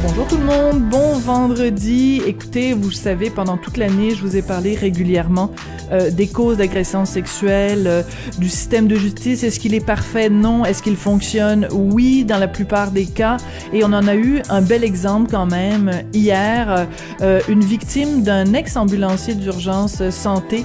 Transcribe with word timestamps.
Bonjour 0.00 0.28
tout 0.28 0.36
le 0.36 0.44
monde, 0.44 0.80
bon 0.88 1.14
vendredi. 1.18 2.22
Écoutez, 2.24 2.72
vous 2.72 2.92
savez, 2.92 3.30
pendant 3.30 3.56
toute 3.56 3.76
l'année, 3.76 4.14
je 4.14 4.20
vous 4.22 4.36
ai 4.36 4.42
parlé 4.42 4.76
régulièrement 4.76 5.50
euh, 5.90 6.10
des 6.10 6.26
causes 6.26 6.58
d'agression 6.58 7.04
sexuelle, 7.04 7.84
euh, 7.86 8.02
du 8.38 8.48
système 8.48 8.88
de 8.88 8.96
justice. 8.96 9.42
Est-ce 9.42 9.58
qu'il 9.58 9.74
est 9.74 9.84
parfait? 9.84 10.28
Non. 10.28 10.64
Est-ce 10.64 10.82
qu'il 10.82 10.96
fonctionne? 10.96 11.66
Oui, 11.72 12.24
dans 12.24 12.38
la 12.38 12.48
plupart 12.48 12.90
des 12.90 13.06
cas. 13.06 13.38
Et 13.72 13.84
on 13.84 13.92
en 13.92 14.06
a 14.06 14.14
eu 14.14 14.42
un 14.50 14.60
bel 14.60 14.84
exemple 14.84 15.30
quand 15.30 15.46
même 15.46 15.90
hier. 16.12 16.86
Euh, 17.22 17.40
une 17.48 17.64
victime 17.64 18.22
d'un 18.22 18.52
ex-ambulancier 18.52 19.34
d'urgence 19.34 20.08
santé. 20.10 20.64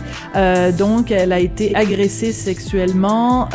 donc, 0.77 1.11
elle 1.11 1.31
a 1.31 1.39
été 1.39 1.75
agressée 1.75 2.31
sexuellement 2.31 3.49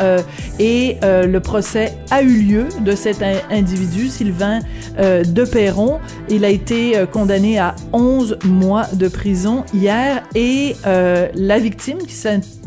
et 0.58 0.96
le 1.02 1.38
procès 1.38 1.96
a 2.10 2.22
eu 2.22 2.42
lieu 2.42 2.68
de 2.80 2.94
cet 2.94 3.22
individu, 3.50 4.08
Sylvain 4.08 4.60
de 4.98 5.44
il 6.30 6.44
a 6.44 6.48
été 6.48 6.96
euh, 6.96 7.06
condamné 7.06 7.58
à 7.58 7.74
11 7.92 8.38
mois 8.44 8.86
de 8.94 9.08
prison 9.08 9.64
hier 9.74 10.22
et 10.34 10.76
euh, 10.86 11.28
la 11.34 11.58
victime 11.58 11.98
qui 11.98 12.14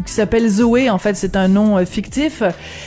s'appelle 0.06 0.48
Zoé, 0.48 0.90
en 0.90 0.98
fait 0.98 1.16
c'est 1.16 1.36
un 1.36 1.48
nom 1.48 1.78
euh, 1.78 1.86
fictif, 1.86 2.44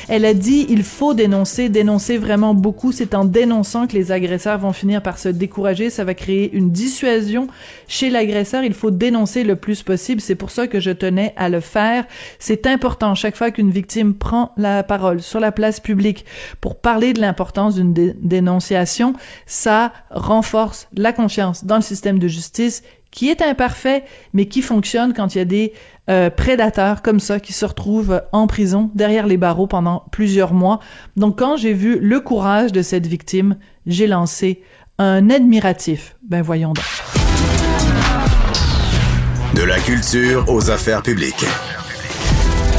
elle 0.09 0.25
a 0.25 0.35
dit 0.35 0.67
il 0.69 0.83
faut 0.83 1.15
dénoncer, 1.15 1.69
dénoncer 1.69 2.17
vraiment 2.19 2.55
beaucoup. 2.55 2.93
C'est 2.93 3.15
en 3.15 3.25
dénonçant 3.25 3.87
que 3.87 3.95
les 3.95 4.13
agresseurs 4.13 4.59
vont 4.59 4.73
finir 4.73 5.03
par 5.03 5.19
se 5.19 5.29
décourager. 5.29 5.91
Ça 5.91 6.05
va 6.05 6.15
créer 6.15 6.53
une 6.55 6.71
dissuasion 6.71 7.49
chez 7.89 8.11
l'agresseur. 8.11 8.63
Il 8.65 8.75
faut 8.75 8.91
dénoncer 8.91 9.45
le 9.45 9.57
plus 9.57 9.83
possible. 9.83 10.21
C'est 10.21 10.35
pour 10.35 10.51
ça 10.51 10.67
que 10.67 10.81
je 10.81 10.91
tenais 10.91 11.33
à 11.37 11.49
le 11.49 11.61
faire. 11.61 12.05
C'est 12.39 12.67
important 12.67 13.15
chaque 13.15 13.37
fois 13.37 13.51
qu'une 13.51 13.71
victime 13.71 14.15
prend 14.15 14.53
la 14.57 14.83
parole 14.83 15.23
sur 15.23 15.41
la 15.41 15.53
place 15.53 15.81
publique 15.81 16.25
pour 16.61 16.77
parler 16.77 17.13
de 17.13 17.21
l'importance 17.21 17.77
d'une 17.77 17.93
dénonciation. 17.93 19.15
Ça 19.47 19.93
renforce 20.15 20.89
la 20.97 21.13
confiance 21.13 21.65
dans 21.65 21.77
le 21.77 21.83
système 21.83 22.19
de 22.19 22.29
justice 22.29 22.83
qui 23.11 23.31
est 23.31 23.43
imparfait, 23.43 24.05
mais 24.33 24.47
qui 24.47 24.61
fonctionne 24.61 25.15
quand 25.15 25.35
il 25.35 25.39
y 25.39 25.41
a 25.41 25.45
des 25.45 25.73
euh, 26.11 26.31
prédateurs 26.31 27.01
comme 27.01 27.21
ça 27.21 27.39
qui 27.39 27.53
se 27.53 27.65
retrouvent 27.65 28.23
en 28.33 28.47
prison 28.47 28.91
derrière 28.95 29.27
les 29.27 29.37
barreaux 29.37 29.69
pendant 29.69 30.05
plusieurs 30.11 30.53
mois. 30.53 30.81
Donc 31.17 31.39
quand 31.39 31.57
j'ai 31.57 31.73
vu 31.73 31.99
le 32.01 32.21
courage 32.21 32.73
de 32.73 32.83
cette 32.83 33.07
victime, 33.07 33.57
j'ai 33.87 34.09
lancé 34.09 34.63
un 34.99 35.31
admiratif. 35.31 36.17
Ben 36.29 36.43
voyons 36.43 36.73
donc. 36.73 36.85
De 39.55 39.63
la 39.63 39.79
culture 39.79 40.45
aux 40.49 40.71
affaires 40.71 41.03
publiques. 41.03 41.47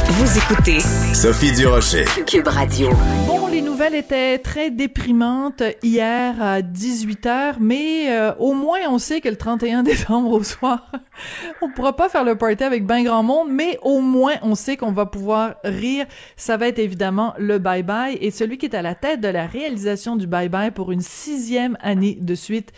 Vous 0.08 0.38
écoutez 0.38 0.78
Sophie 1.14 1.50
Durocher. 1.50 2.04
Cube 2.28 2.46
Radio. 2.46 2.90
Bon, 3.26 3.48
les 3.48 3.60
nouvelles 3.60 3.96
étaient 3.96 4.38
très 4.38 4.70
déprimantes 4.70 5.64
hier 5.82 6.40
à 6.40 6.60
18h, 6.60 7.56
mais 7.58 8.12
euh, 8.12 8.32
au 8.38 8.54
moins 8.54 8.78
on 8.88 8.98
sait 8.98 9.20
que 9.20 9.28
le 9.28 9.34
31 9.34 9.82
décembre 9.82 10.30
au 10.30 10.44
soir, 10.44 10.92
on 11.60 11.70
pourra 11.72 11.96
pas 11.96 12.08
faire 12.08 12.22
le 12.22 12.36
party 12.36 12.62
avec 12.62 12.86
ben 12.86 13.02
grand 13.02 13.24
monde, 13.24 13.48
mais 13.50 13.80
au 13.82 14.00
moins 14.00 14.34
on 14.42 14.54
sait 14.54 14.76
qu'on 14.76 14.92
va 14.92 15.06
pouvoir 15.06 15.56
rire. 15.64 16.06
Ça 16.36 16.56
va 16.56 16.68
être 16.68 16.78
évidemment 16.78 17.34
le 17.36 17.58
bye-bye 17.58 18.16
et 18.20 18.30
celui 18.30 18.58
qui 18.58 18.66
est 18.66 18.76
à 18.76 18.82
la 18.82 18.94
tête 18.94 19.20
de 19.20 19.28
la 19.28 19.46
réalisation 19.46 20.14
du 20.14 20.28
bye-bye 20.28 20.70
pour 20.70 20.92
une 20.92 21.00
sixième 21.00 21.76
année 21.80 22.16
de 22.20 22.34
suite, 22.36 22.70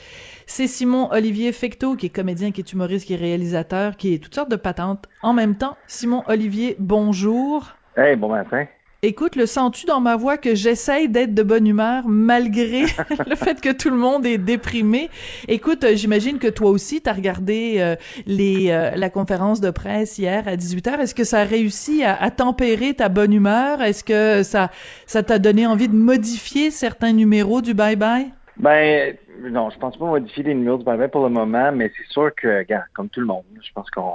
c'est 0.48 0.66
Simon 0.66 1.08
Olivier 1.12 1.52
Fecteau, 1.52 1.94
qui 1.94 2.06
est 2.06 2.08
comédien, 2.08 2.50
qui 2.50 2.62
est 2.62 2.72
humoriste, 2.72 3.06
qui 3.06 3.12
est 3.12 3.16
réalisateur, 3.16 3.96
qui 3.96 4.14
est 4.14 4.18
toutes 4.18 4.34
sortes 4.34 4.50
de 4.50 4.56
patentes 4.56 5.04
en 5.22 5.34
même 5.34 5.56
temps. 5.56 5.76
Simon 5.86 6.24
Olivier, 6.26 6.74
bonjour. 6.78 7.76
Hey, 7.96 8.16
bon 8.16 8.30
matin. 8.30 8.66
Écoute, 9.02 9.36
le 9.36 9.46
sens-tu 9.46 9.86
dans 9.86 10.00
ma 10.00 10.16
voix 10.16 10.38
que 10.38 10.56
j'essaye 10.56 11.08
d'être 11.08 11.32
de 11.32 11.44
bonne 11.44 11.66
humeur 11.68 12.04
malgré 12.08 12.82
le 13.28 13.36
fait 13.36 13.60
que 13.60 13.70
tout 13.70 13.90
le 13.90 13.96
monde 13.96 14.26
est 14.26 14.38
déprimé? 14.38 15.10
Écoute, 15.46 15.84
euh, 15.84 15.94
j'imagine 15.94 16.38
que 16.38 16.48
toi 16.48 16.70
aussi, 16.70 17.00
tu 17.00 17.08
as 17.08 17.12
regardé 17.12 17.76
euh, 17.78 17.94
les, 18.26 18.70
euh, 18.70 18.90
la 18.96 19.10
conférence 19.10 19.60
de 19.60 19.70
presse 19.70 20.18
hier 20.18 20.48
à 20.48 20.56
18h. 20.56 20.98
Est-ce 20.98 21.14
que 21.14 21.22
ça 21.24 21.40
a 21.40 21.44
réussi 21.44 22.02
à, 22.02 22.20
à 22.20 22.30
tempérer 22.32 22.94
ta 22.94 23.08
bonne 23.08 23.32
humeur? 23.32 23.82
Est-ce 23.82 24.02
que 24.02 24.42
ça 24.42 24.70
ça 25.06 25.22
t'a 25.22 25.38
donné 25.38 25.66
envie 25.66 25.88
de 25.88 25.94
modifier 25.94 26.72
certains 26.72 27.12
numéros 27.12 27.60
du 27.60 27.74
bye-bye? 27.74 28.30
Ben, 28.56 29.14
non, 29.40 29.70
je 29.70 29.78
pense 29.78 29.96
pas 29.96 30.06
modifier 30.06 30.42
les 30.42 30.54
numéros 30.54 30.78
du 30.78 31.08
pour 31.08 31.24
le 31.24 31.30
moment, 31.30 31.72
mais 31.72 31.90
c'est 31.96 32.12
sûr 32.12 32.34
que, 32.34 32.58
regarde, 32.58 32.86
comme 32.94 33.08
tout 33.08 33.20
le 33.20 33.26
monde, 33.26 33.44
je 33.60 33.72
pense 33.72 33.90
qu'on 33.90 34.14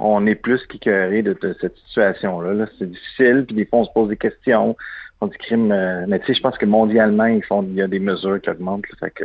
on 0.00 0.26
est 0.26 0.36
plus 0.36 0.64
qu'écœuré 0.66 1.22
de, 1.22 1.32
de, 1.34 1.56
cette 1.60 1.76
situation-là. 1.88 2.54
-là, 2.54 2.68
c'est 2.78 2.90
difficile, 2.90 3.44
puis 3.46 3.56
des 3.56 3.66
fois 3.66 3.80
on 3.80 3.84
se 3.84 3.92
pose 3.92 4.08
des 4.08 4.16
questions, 4.16 4.76
on 5.20 5.26
dit 5.26 5.38
crime, 5.38 5.72
euh, 5.72 6.06
mais 6.06 6.20
tu 6.20 6.26
sais, 6.26 6.34
je 6.34 6.42
pense 6.42 6.56
que 6.58 6.66
mondialement, 6.66 7.26
ils 7.26 7.44
font, 7.44 7.62
il 7.62 7.74
y 7.74 7.82
a 7.82 7.88
des 7.88 7.98
mesures 7.98 8.40
qui 8.40 8.50
augmentent, 8.50 8.88
là, 8.90 8.96
fait 9.00 9.10
que 9.10 9.24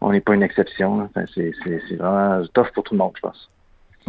on 0.00 0.12
n'est 0.12 0.20
pas 0.20 0.34
une 0.34 0.42
exception. 0.42 1.02
Enfin, 1.02 1.24
c'est 1.34 1.52
vraiment 1.96 2.42
tough 2.54 2.70
pour 2.74 2.84
tout 2.84 2.94
le 2.94 2.98
monde, 2.98 3.12
je 3.16 3.20
pense. 3.20 3.50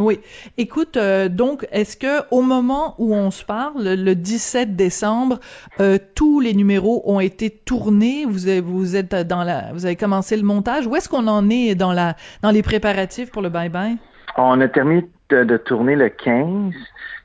Oui. 0.02 0.20
Écoute, 0.58 0.96
euh, 0.96 1.28
donc, 1.28 1.66
est-ce 1.70 1.96
que 1.96 2.26
au 2.32 2.42
moment 2.42 2.96
où 2.98 3.14
on 3.14 3.30
se 3.30 3.44
parle, 3.44 3.84
le 3.84 4.14
17 4.14 4.74
décembre, 4.74 5.38
euh, 5.80 5.96
tous 6.16 6.40
les 6.40 6.54
numéros 6.54 7.02
ont 7.06 7.20
été 7.20 7.50
tournés? 7.50 8.24
Vous 8.26 8.48
avez, 8.48 8.98
êtes 8.98 9.14
dans 9.14 9.44
la, 9.44 9.72
vous 9.72 9.86
avez 9.86 9.94
commencé 9.94 10.36
le 10.36 10.42
montage. 10.42 10.88
Où 10.88 10.96
est-ce 10.96 11.08
qu'on 11.08 11.28
en 11.28 11.48
est 11.50 11.76
dans 11.76 11.92
la, 11.92 12.16
dans 12.42 12.50
les 12.50 12.62
préparatifs 12.62 13.30
pour 13.30 13.42
le 13.42 13.48
bye 13.48 13.68
bye 13.68 13.96
On 14.36 14.60
a 14.60 14.66
terminé 14.66 15.08
de, 15.30 15.56
tourner 15.56 15.94
le 15.94 16.08
15. 16.08 16.74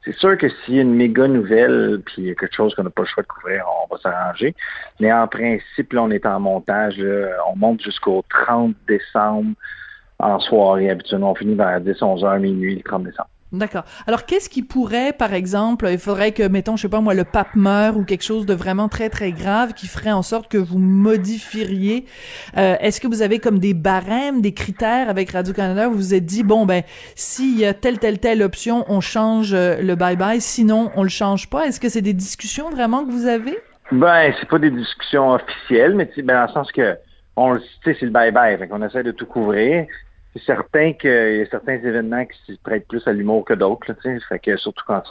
C'est 0.05 0.15
sûr 0.15 0.37
que 0.37 0.47
s'il 0.47 0.75
y 0.75 0.79
a 0.79 0.83
une 0.83 0.93
méga 0.93 1.27
nouvelle, 1.27 2.01
puis 2.05 2.35
quelque 2.39 2.55
chose 2.55 2.75
qu'on 2.75 2.83
n'a 2.83 2.91
pas 2.91 3.01
le 3.01 3.07
choix 3.07 3.23
de 3.23 3.27
couvrir, 3.27 3.65
on 3.83 3.93
va 3.93 3.99
s'arranger. 3.99 4.55
Mais 4.99 5.11
en 5.11 5.27
principe, 5.27 5.93
là, 5.93 6.03
on 6.03 6.11
est 6.11 6.25
en 6.27 6.39
montage. 6.39 7.03
on 7.49 7.55
monte 7.57 7.81
jusqu'au 7.81 8.23
30 8.29 8.75
décembre 8.87 9.55
en 10.19 10.39
soirée. 10.39 10.89
Habituellement, 10.89 11.31
on 11.31 11.35
finit 11.35 11.55
vers 11.55 11.81
10, 11.81 12.01
11 12.01 12.23
heures, 12.23 12.39
minuit, 12.39 12.75
le 12.75 12.83
30 12.83 13.03
décembre. 13.03 13.29
D'accord. 13.53 13.85
Alors, 14.07 14.25
qu'est-ce 14.25 14.49
qui 14.49 14.61
pourrait, 14.61 15.13
par 15.13 15.33
exemple, 15.33 15.87
il 15.89 15.97
faudrait 15.97 16.33
que, 16.33 16.45
mettons, 16.45 16.75
je 16.75 16.81
sais 16.81 16.89
pas 16.89 16.99
moi, 16.99 17.13
le 17.13 17.23
pape 17.23 17.55
meure 17.55 17.95
ou 17.95 18.03
quelque 18.03 18.23
chose 18.23 18.45
de 18.45 18.53
vraiment 18.53 18.89
très, 18.89 19.09
très 19.09 19.31
grave 19.31 19.73
qui 19.73 19.87
ferait 19.87 20.11
en 20.11 20.21
sorte 20.21 20.51
que 20.51 20.57
vous 20.57 20.79
modifieriez. 20.79 22.05
Euh, 22.57 22.75
Est-ce 22.81 22.99
que 22.99 23.07
vous 23.07 23.21
avez 23.21 23.39
comme 23.39 23.59
des 23.59 23.73
barèmes, 23.73 24.41
des 24.41 24.53
critères 24.53 25.09
avec 25.09 25.31
Radio-Canada 25.31 25.87
où 25.87 25.91
vous 25.91 25.97
vous 25.97 26.13
êtes 26.13 26.25
dit, 26.25 26.43
bon, 26.43 26.65
ben, 26.65 26.83
s'il 27.15 27.57
y 27.57 27.65
a 27.65 27.73
telle, 27.73 27.99
telle, 27.99 28.19
telle 28.19 28.43
option, 28.43 28.83
on 28.89 28.99
change 28.99 29.53
euh, 29.53 29.81
le 29.81 29.95
bye-bye, 29.95 30.41
sinon 30.41 30.91
on 30.95 31.03
le 31.03 31.09
change 31.09 31.49
pas? 31.49 31.67
Est-ce 31.67 31.79
que 31.79 31.87
c'est 31.87 32.01
des 32.01 32.13
discussions 32.13 32.69
vraiment 32.69 33.05
que 33.05 33.11
vous 33.11 33.27
avez? 33.27 33.57
Ben, 33.93 34.33
c'est 34.37 34.49
pas 34.49 34.59
des 34.59 34.71
discussions 34.71 35.31
officielles, 35.31 35.95
mais 35.95 36.09
ben, 36.17 36.35
dans 36.35 36.41
le 36.41 36.49
sens 36.49 36.71
que 36.73 36.97
on 37.37 37.51
le 37.51 37.61
sait, 37.85 37.95
c'est 37.97 38.07
le 38.07 38.11
bye-bye. 38.11 38.57
Fait 38.57 38.67
qu'on 38.67 38.81
essaie 38.81 39.03
de 39.03 39.11
tout 39.11 39.25
couvrir 39.25 39.85
c'est 40.37 40.45
certain 40.45 40.93
qu'il 40.93 41.37
y 41.37 41.41
a 41.41 41.45
certains 41.49 41.75
événements 41.75 42.25
qui 42.25 42.53
se 42.53 42.59
prêtent 42.61 42.87
plus 42.87 43.05
à 43.07 43.13
l'humour 43.13 43.45
que 43.45 43.53
d'autres. 43.53 43.93
Fait 44.01 44.39
que 44.39 44.57
surtout 44.57 44.83
quand 44.85 45.03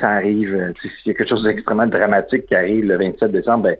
ça 0.00 0.08
arrive, 0.10 0.54
euh, 0.54 0.72
s'il 0.80 0.90
y 1.06 1.10
a 1.10 1.14
quelque 1.14 1.28
chose 1.28 1.42
d'extrêmement 1.42 1.86
dramatique 1.86 2.46
qui 2.46 2.54
arrive 2.54 2.84
le 2.84 2.96
27 2.96 3.32
décembre, 3.32 3.64
ben 3.64 3.76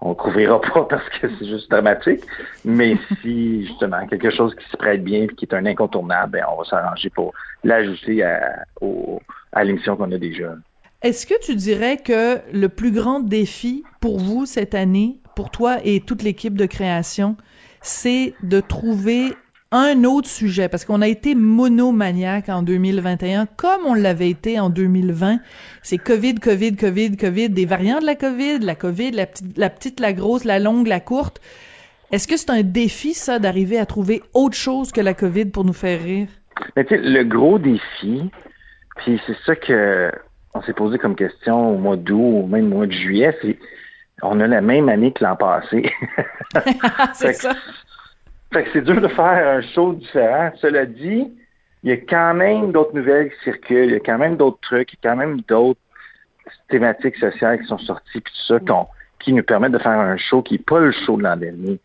on 0.00 0.10
ne 0.10 0.14
couvrira 0.14 0.60
pas 0.74 0.84
parce 0.84 1.08
que 1.08 1.28
c'est 1.38 1.46
juste 1.46 1.70
dramatique. 1.70 2.22
Mais 2.64 2.96
si 3.22 3.66
justement 3.66 4.06
quelque 4.06 4.30
chose 4.30 4.54
qui 4.54 4.68
se 4.70 4.76
prête 4.76 5.04
bien 5.04 5.26
qui 5.26 5.44
est 5.44 5.54
un 5.54 5.66
incontournable, 5.66 6.32
ben 6.32 6.44
on 6.52 6.58
va 6.58 6.64
s'arranger 6.64 7.10
pour 7.10 7.32
l'ajouter 7.64 8.22
à, 8.22 8.64
à 9.52 9.64
l'émission 9.64 9.96
qu'on 9.96 10.10
a 10.12 10.18
déjà. 10.18 10.54
Est-ce 11.02 11.26
que 11.26 11.34
tu 11.44 11.56
dirais 11.56 11.96
que 11.96 12.38
le 12.52 12.68
plus 12.68 12.92
grand 12.92 13.20
défi 13.20 13.82
pour 14.00 14.18
vous 14.18 14.46
cette 14.46 14.74
année, 14.74 15.18
pour 15.34 15.50
toi 15.50 15.78
et 15.84 16.00
toute 16.00 16.22
l'équipe 16.22 16.56
de 16.56 16.66
création, 16.66 17.36
c'est 17.80 18.34
de 18.44 18.60
trouver 18.60 19.34
un 19.72 20.04
autre 20.04 20.28
sujet, 20.28 20.68
parce 20.68 20.84
qu'on 20.84 21.00
a 21.00 21.08
été 21.08 21.34
monomaniaque 21.34 22.48
en 22.48 22.62
2021, 22.62 23.46
comme 23.56 23.86
on 23.86 23.94
l'avait 23.94 24.28
été 24.28 24.60
en 24.60 24.70
2020. 24.70 25.38
C'est 25.82 25.98
COVID, 25.98 26.36
COVID, 26.36 26.76
COVID, 26.76 27.16
COVID, 27.16 27.48
des 27.48 27.64
variants 27.64 28.00
de 28.00 28.06
la 28.06 28.14
COVID, 28.14 28.58
la 28.60 28.74
COVID, 28.74 29.10
la 29.12 29.26
petite, 29.26 29.58
la 29.58 29.70
petite, 29.70 30.00
la 30.00 30.12
grosse, 30.12 30.44
la 30.44 30.58
longue, 30.58 30.86
la 30.86 31.00
courte. 31.00 31.40
Est-ce 32.12 32.28
que 32.28 32.36
c'est 32.36 32.50
un 32.50 32.62
défi, 32.62 33.14
ça, 33.14 33.38
d'arriver 33.38 33.78
à 33.78 33.86
trouver 33.86 34.22
autre 34.34 34.56
chose 34.56 34.92
que 34.92 35.00
la 35.00 35.14
COVID 35.14 35.46
pour 35.46 35.64
nous 35.64 35.72
faire 35.72 36.02
rire? 36.02 36.28
Mais 36.76 36.86
le 36.90 37.22
gros 37.24 37.58
défi, 37.58 38.30
puis 38.96 39.20
c'est 39.26 39.36
ça 39.46 39.56
que 39.56 40.12
on 40.54 40.60
s'est 40.62 40.74
posé 40.74 40.98
comme 40.98 41.16
question 41.16 41.74
au 41.74 41.78
mois 41.78 41.96
d'août 41.96 42.42
ou 42.44 42.46
même 42.46 42.66
au 42.72 42.76
mois 42.76 42.86
de 42.86 42.92
juillet, 42.92 43.34
c'est 43.40 43.58
on 44.22 44.38
a 44.40 44.46
la 44.46 44.60
même 44.60 44.88
année 44.88 45.12
que 45.12 45.24
l'an 45.24 45.36
passé. 45.36 45.90
c'est 47.14 47.32
ça. 47.32 47.54
Fait 48.52 48.64
que 48.64 48.70
c'est 48.72 48.82
dur 48.82 49.00
de 49.00 49.08
faire 49.08 49.56
un 49.56 49.62
show 49.62 49.94
différent. 49.94 50.52
Cela 50.56 50.86
dit, 50.86 51.32
il 51.82 51.90
y 51.90 51.92
a 51.92 51.96
quand 51.96 52.34
même 52.34 52.70
d'autres 52.72 52.94
nouvelles 52.94 53.30
qui 53.30 53.44
circulent, 53.44 53.86
il 53.86 53.92
y 53.92 53.96
a 53.96 54.00
quand 54.00 54.18
même 54.18 54.36
d'autres 54.36 54.60
trucs, 54.60 54.92
il 54.92 54.98
y 55.02 55.06
a 55.06 55.10
quand 55.10 55.16
même 55.16 55.40
d'autres 55.42 55.80
thématiques 56.68 57.16
sociales 57.16 57.60
qui 57.60 57.66
sont 57.66 57.78
sorties, 57.78 58.20
puis 58.20 58.32
tout 58.32 58.54
ça, 58.54 58.86
qui 59.20 59.32
nous 59.32 59.42
permettent 59.42 59.72
de 59.72 59.78
faire 59.78 59.92
un 59.92 60.16
show 60.16 60.42
qui 60.42 60.54
n'est 60.54 60.64
pas 60.64 60.80
le 60.80 60.92
show 60.92 61.16
de 61.16 61.22
l'an 61.22 61.36
dernier. 61.36 61.78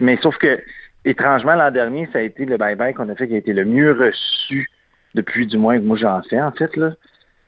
mais 0.00 0.18
sauf 0.22 0.36
que 0.38 0.62
étrangement, 1.04 1.54
l'an 1.54 1.70
dernier, 1.70 2.08
ça 2.12 2.18
a 2.18 2.22
été 2.22 2.44
le 2.44 2.56
bye-bye 2.56 2.94
qu'on 2.94 3.08
a 3.08 3.14
fait 3.14 3.28
qui 3.28 3.34
a 3.34 3.38
été 3.38 3.52
le 3.52 3.64
mieux 3.64 3.92
reçu 3.92 4.68
depuis 5.14 5.46
du 5.46 5.58
moins 5.58 5.78
que 5.78 5.84
moi 5.84 5.96
j'en 5.96 6.22
fais, 6.22 6.40
en 6.40 6.52
fait. 6.52 6.76
Là. 6.76 6.92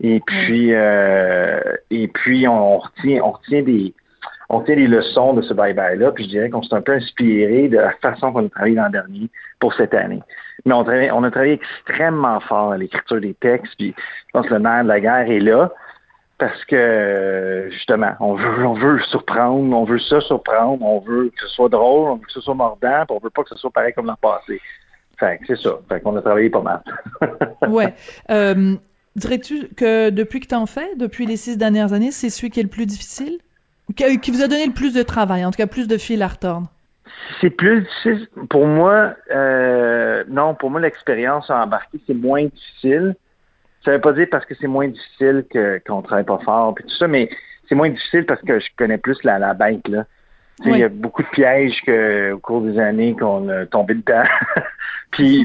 Et 0.01 0.21
puis, 0.27 0.75
euh, 0.75 1.61
et 1.91 2.09
puis 2.09 2.49
on, 2.49 2.79
retient, 2.79 3.23
on 3.23 3.33
retient 3.33 3.63
des 3.63 3.95
on 4.53 4.59
retient 4.59 4.75
les 4.75 4.87
leçons 4.87 5.33
de 5.33 5.41
ce 5.41 5.55
bye-bye-là, 5.55 6.13
puis 6.13 6.25
je 6.25 6.29
dirais 6.29 6.51
qu'on 6.51 6.63
s'est 6.63 6.75
un 6.75 6.83
peu 6.83 6.93
inspiré 6.93 7.69
de 7.69 7.79
la 7.79 7.93
façon 8.03 8.33
qu'on 8.33 8.47
a 8.47 8.49
travaillé 8.51 8.75
l'an 8.75 8.91
dernier 8.91 9.31
pour 9.59 9.73
cette 9.73 9.95
année. 9.95 10.23
Mais 10.67 10.75
on, 10.75 10.85
on 10.85 11.25
a 11.25 11.31
travaillé 11.31 11.55
extrêmement 11.55 12.39
fort 12.41 12.73
à 12.73 12.77
l'écriture 12.77 13.21
des 13.21 13.33
textes, 13.35 13.75
puis 13.79 13.95
je 13.97 14.33
pense 14.33 14.47
que 14.47 14.53
le 14.53 14.61
nerf 14.61 14.85
de 14.85 14.89
la 14.89 15.01
guerre 15.01 15.31
est 15.31 15.41
là 15.41 15.73
parce 16.37 16.65
que 16.65 17.69
justement, 17.71 18.13
on 18.21 18.35
veut, 18.35 19.01
surprendre, 19.11 19.77
on 19.77 19.85
veut 19.85 20.01
ça 20.01 20.21
surprendre, 20.21 20.85
on 20.85 20.99
veut 20.99 21.31
que 21.31 21.41
ce 21.41 21.49
soit 21.55 21.69
drôle, 21.69 22.11
on 22.11 22.17
veut 22.17 22.27
que 22.27 22.33
ce 22.33 22.41
soit 22.41 22.55
mordant, 22.55 23.07
puis 23.07 23.17
on 23.17 23.21
veut 23.21 23.31
pas 23.31 23.45
que 23.45 23.51
ce 23.51 23.57
soit 23.57 23.71
pareil 23.71 23.93
comme 23.95 24.07
l'an 24.07 24.19
passé. 24.21 24.61
Fait 25.19 25.39
c'est 25.47 25.59
ça. 25.59 25.79
Fait 25.89 26.01
qu'on 26.01 26.17
a 26.17 26.21
travaillé 26.21 26.51
pas 26.51 26.61
mal. 26.63 26.83
ouais. 27.69 27.95
Euh, 28.31 28.75
dirais-tu 29.15 29.69
que 29.69 30.11
depuis 30.11 30.41
que 30.41 30.49
tu 30.49 30.55
en 30.57 30.67
fais, 30.67 30.97
depuis 30.97 31.27
les 31.27 31.37
six 31.37 31.57
dernières 31.57 31.93
années, 31.93 32.11
c'est 32.11 32.29
celui 32.29 32.51
qui 32.51 32.61
est 32.61 32.65
le 32.65 32.69
plus 32.69 32.87
difficile? 32.87 33.39
Qui, 33.97 34.31
vous 34.31 34.43
a 34.43 34.49
donné 34.49 34.67
le 34.67 34.73
plus 34.73 34.95
de 34.95 35.03
travail, 35.03 35.45
en 35.45 35.51
tout 35.51 35.57
cas 35.57 35.67
plus 35.67 35.89
de 35.89 35.99
fil 35.99 36.23
à 36.23 36.29
retordre? 36.29 36.69
C'est 37.41 37.51
plus 37.51 37.83
difficile. 37.83 38.29
Pour 38.49 38.67
moi, 38.67 39.15
euh, 39.31 40.25
non, 40.29 40.55
pour 40.55 40.71
moi, 40.71 40.81
l'expérience 40.81 41.51
à 41.51 41.63
embarquer, 41.63 42.01
c'est 42.07 42.15
moins 42.15 42.45
difficile. 42.45 43.17
Ça 43.85 43.93
veut 43.93 44.01
pas 44.01 44.13
dire 44.13 44.29
parce 44.31 44.47
que 44.47 44.55
c'est 44.61 44.67
moins 44.67 44.89
difficile 44.89 45.45
que, 45.51 45.81
qu'on 45.87 46.03
travaille 46.03 46.25
pas 46.25 46.39
fort 46.39 46.75
puis 46.75 46.85
tout 46.85 46.95
ça, 46.95 47.09
mais 47.09 47.29
c'est 47.69 47.75
moins 47.75 47.91
difficile 47.91 48.25
parce 48.25 48.41
que 48.43 48.61
je 48.61 48.67
connais 48.77 48.99
plus 48.99 49.23
la, 49.25 49.39
la 49.39 49.55
bête, 49.55 49.87
là. 49.89 50.05
Il 50.65 50.77
y 50.77 50.85
a 50.85 50.89
beaucoup 50.89 51.23
de 51.23 51.29
pièges 51.29 51.81
que, 51.85 52.33
au 52.33 52.39
cours 52.39 52.61
des 52.61 52.79
années 52.79 53.17
qu'on 53.19 53.49
a 53.49 53.67
tombé 53.67 53.95
dedans. 53.95 54.23
puis, 55.11 55.45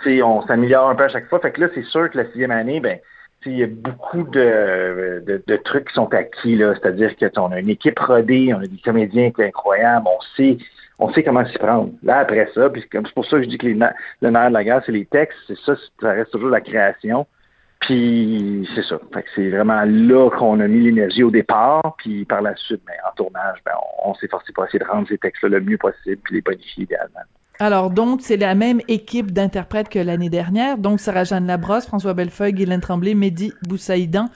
puis 0.00 0.22
on 0.22 0.46
s'améliore 0.46 0.90
un 0.90 0.94
peu 0.94 1.04
à 1.04 1.08
chaque 1.08 1.28
fois. 1.28 1.40
Fait 1.40 1.52
que 1.52 1.62
là, 1.62 1.68
c'est 1.74 1.84
sûr 1.84 2.10
que 2.10 2.18
la 2.18 2.26
sixième 2.26 2.50
année, 2.50 2.80
ben, 2.80 2.98
il 3.46 3.58
y 3.58 3.62
a 3.62 3.66
beaucoup 3.66 4.24
de, 4.24 5.22
de, 5.46 5.56
trucs 5.56 5.88
qui 5.88 5.94
sont 5.94 6.12
acquis, 6.12 6.56
là. 6.56 6.74
C'est-à-dire 6.74 7.14
qu'on 7.16 7.52
a 7.52 7.60
une 7.60 7.70
équipe 7.70 7.98
rodée, 7.98 8.52
on 8.54 8.58
a 8.58 8.66
des 8.66 8.80
comédiens 8.84 9.30
qui 9.30 9.42
incroyables, 9.42 10.06
on 10.06 10.20
sait, 10.36 10.58
on 10.98 11.12
sait 11.12 11.22
comment 11.22 11.44
s'y 11.46 11.58
prendre. 11.58 11.90
Là, 12.02 12.18
après 12.18 12.50
ça, 12.54 12.68
puis 12.68 12.84
c'est 12.90 13.14
pour 13.14 13.24
ça 13.24 13.36
que 13.36 13.44
je 13.44 13.48
dis 13.48 13.58
que 13.58 13.66
le 13.66 13.74
nerf 13.74 14.48
de 14.48 14.54
la 14.54 14.64
guerre, 14.64 14.82
c'est 14.84 14.92
les 14.92 15.06
textes, 15.06 15.38
c'est 15.46 15.58
ça, 15.58 15.74
ça 16.00 16.10
reste 16.10 16.32
toujours 16.32 16.50
la 16.50 16.60
création. 16.60 17.26
Puis 17.80 18.68
c'est 18.74 18.82
ça. 18.82 18.98
c'est 19.34 19.50
vraiment 19.50 19.84
là 19.84 20.30
qu'on 20.30 20.58
a 20.60 20.66
mis 20.66 20.80
l'énergie 20.80 21.22
au 21.22 21.30
départ. 21.30 21.94
Puis 21.98 22.24
par 22.24 22.42
la 22.42 22.56
suite, 22.56 22.82
ben, 22.86 22.94
en 23.08 23.14
tournage, 23.14 23.58
ben, 23.64 23.72
on, 24.04 24.14
s'est 24.14 24.28
forcé 24.28 24.52
pour 24.52 24.64
essayer 24.64 24.80
de 24.80 24.84
rendre 24.84 25.06
ces 25.08 25.18
textes-là 25.18 25.50
le 25.50 25.60
mieux 25.60 25.78
possible 25.78 26.20
puis 26.24 26.34
les 26.34 26.40
bonifier 26.40 26.84
idéalement. 26.84 27.20
Alors 27.60 27.90
donc, 27.90 28.20
c'est 28.22 28.36
la 28.36 28.54
même 28.54 28.80
équipe 28.86 29.32
d'interprètes 29.32 29.88
que 29.88 29.98
l'année 29.98 30.28
dernière. 30.30 30.78
Donc, 30.78 31.00
Sarah-Jeanne 31.00 31.48
Labrosse, 31.48 31.86
François 31.86 32.14
Bellefeuille, 32.14 32.52
Guylaine 32.52 32.80
Tremblay, 32.80 33.14
Mehdi 33.14 33.52
Boussaïdan. 33.66 34.28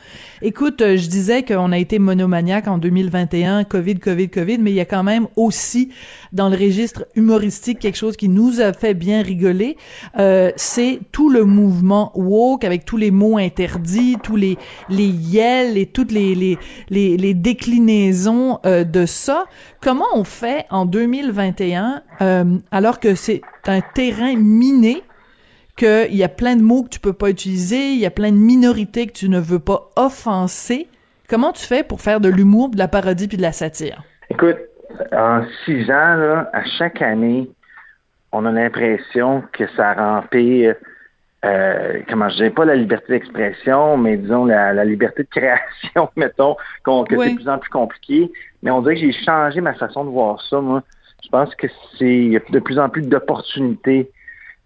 Écoute, 0.42 0.82
euh, 0.82 0.96
je 0.96 1.06
disais 1.06 1.44
qu'on 1.44 1.70
a 1.70 1.78
été 1.78 2.00
monomaniaque 2.00 2.66
en 2.66 2.78
2021, 2.78 3.62
Covid, 3.62 4.00
Covid, 4.00 4.28
Covid, 4.28 4.58
mais 4.58 4.72
il 4.72 4.74
y 4.74 4.80
a 4.80 4.86
quand 4.86 5.04
même 5.04 5.28
aussi 5.36 5.90
dans 6.32 6.48
le 6.48 6.56
registre 6.56 7.06
humoristique 7.14 7.78
quelque 7.78 7.96
chose 7.96 8.16
qui 8.16 8.28
nous 8.28 8.60
a 8.60 8.72
fait 8.72 8.94
bien 8.94 9.22
rigoler. 9.22 9.76
Euh, 10.18 10.50
c'est 10.56 10.98
tout 11.12 11.30
le 11.30 11.44
mouvement 11.44 12.10
woke 12.16 12.64
avec 12.64 12.84
tous 12.84 12.96
les 12.96 13.12
mots 13.12 13.38
interdits, 13.38 14.16
tous 14.22 14.36
les 14.36 14.58
les 14.88 15.06
yels 15.06 15.78
et 15.78 15.86
toutes 15.86 16.10
les 16.10 16.34
les 16.34 16.58
les, 16.90 17.16
les 17.16 17.34
déclinaisons 17.34 18.58
euh, 18.66 18.82
de 18.84 19.06
ça. 19.06 19.44
Comment 19.80 20.06
on 20.14 20.24
fait 20.24 20.66
en 20.70 20.86
2021 20.86 22.02
euh, 22.22 22.44
alors 22.70 23.00
que 23.00 23.11
c'est 23.14 23.42
un 23.66 23.80
terrain 23.80 24.34
miné, 24.36 25.02
qu'il 25.76 26.14
y 26.14 26.22
a 26.22 26.28
plein 26.28 26.56
de 26.56 26.62
mots 26.62 26.82
que 26.82 26.90
tu 26.90 27.00
peux 27.00 27.12
pas 27.12 27.30
utiliser, 27.30 27.92
il 27.92 27.98
y 27.98 28.06
a 28.06 28.10
plein 28.10 28.30
de 28.30 28.36
minorités 28.36 29.06
que 29.06 29.12
tu 29.12 29.28
ne 29.28 29.38
veux 29.38 29.58
pas 29.58 29.90
offenser. 29.96 30.88
Comment 31.28 31.52
tu 31.52 31.64
fais 31.64 31.82
pour 31.82 32.00
faire 32.00 32.20
de 32.20 32.28
l'humour, 32.28 32.70
de 32.70 32.78
la 32.78 32.88
parodie 32.88 33.28
puis 33.28 33.36
de 33.36 33.42
la 33.42 33.52
satire? 33.52 34.02
Écoute, 34.28 34.58
en 35.12 35.42
six 35.64 35.90
ans, 35.90 36.44
à 36.52 36.64
chaque 36.78 37.00
année, 37.00 37.48
on 38.32 38.44
a 38.44 38.52
l'impression 38.52 39.42
que 39.52 39.64
ça 39.76 39.94
remplit, 39.94 40.66
euh, 41.44 42.00
comment 42.08 42.28
je 42.28 42.36
dirais, 42.36 42.50
pas 42.50 42.64
la 42.64 42.76
liberté 42.76 43.14
d'expression, 43.14 43.96
mais 43.96 44.16
disons 44.16 44.44
la, 44.44 44.84
liberté 44.84 45.22
de 45.22 45.28
création, 45.28 46.10
mettons, 46.16 46.56
que 46.84 47.16
c'est 47.18 47.30
de 47.30 47.36
plus 47.36 47.48
en 47.48 47.58
plus 47.58 47.70
compliqué. 47.70 48.30
Mais 48.62 48.70
on 48.70 48.82
dirait 48.82 48.94
que 48.94 49.00
j'ai 49.00 49.24
changé 49.24 49.60
ma 49.60 49.74
façon 49.74 50.04
de 50.04 50.10
voir 50.10 50.40
ça, 50.48 50.60
moi. 50.60 50.82
Je 51.32 51.38
pense 51.38 51.54
que 51.54 51.66
c'est 51.98 52.42
de 52.50 52.58
plus 52.58 52.78
en 52.78 52.90
plus 52.90 53.08
d'opportunités. 53.08 54.10